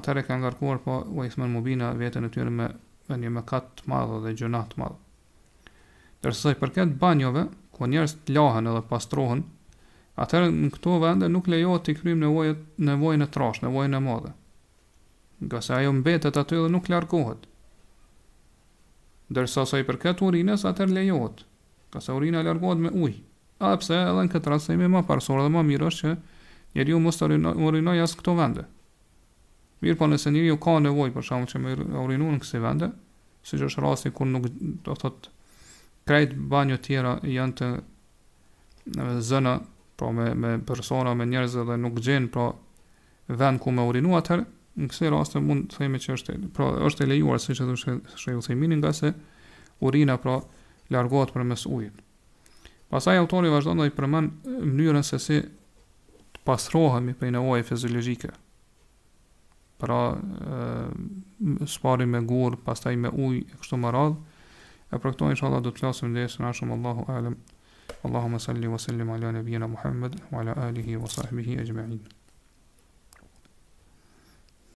[0.00, 2.68] ata e kanë ngarkuar po u ismën mubina veten e tyre me
[3.08, 5.04] me një mëkat të madh dhe gjunat të mëdha
[6.26, 7.42] Përsa i përket banjove,
[7.76, 9.42] ku njerëz lahen edhe pastrohen,
[10.24, 14.32] atëherë në këto vende nuk lejohet të kryejmë nevojat, nevojën e trash, nevojën e madhe.
[15.46, 17.46] Nga se ajo mbetet aty dhe nuk largohet.
[19.38, 21.44] Dërsa sa i përket urinës, atëherë lejohet,
[21.94, 23.22] ka se urina largohet me ujë.
[23.62, 26.18] A pse edhe në këtë rastimi më më dhe më mirë është që
[26.74, 27.30] njeriu mos të
[27.68, 28.66] urinojë as këto vende.
[29.86, 31.58] Mirë, po nëse ju ka nevojë për shkak që
[32.02, 32.92] urinuar në vende,
[33.48, 34.48] siç është rasti kur nuk
[34.86, 35.36] do thotë
[36.08, 37.66] krejt banjo tjera janë të
[39.28, 39.54] zënë,
[40.00, 42.46] pra me, me persona, me njerëz dhe nuk gjen pra
[43.28, 44.38] vend ku me urinu atë
[44.78, 47.94] në kësaj rast mund të themi që është pra është e lejuar siç e thoshë
[48.22, 49.10] shehu Themini nga se
[49.84, 50.38] urina pra
[50.94, 51.96] largohet përmes ujit.
[52.88, 58.30] Pastaj autori vazhdon dhe i përmen mënyrën se si të pasrohemi për nevoje fiziologjike.
[59.78, 60.00] Pra
[61.42, 64.16] e, me gur, pastaj me ujë e kështu më radhë,
[64.92, 67.36] E për këto inshallah do të flasim në lesën ashëm Allahu alem.
[68.08, 71.98] Allahumma salli wa sallim ala nabiyina Muhammad wa ala alihi wa sahbihi ajma'in.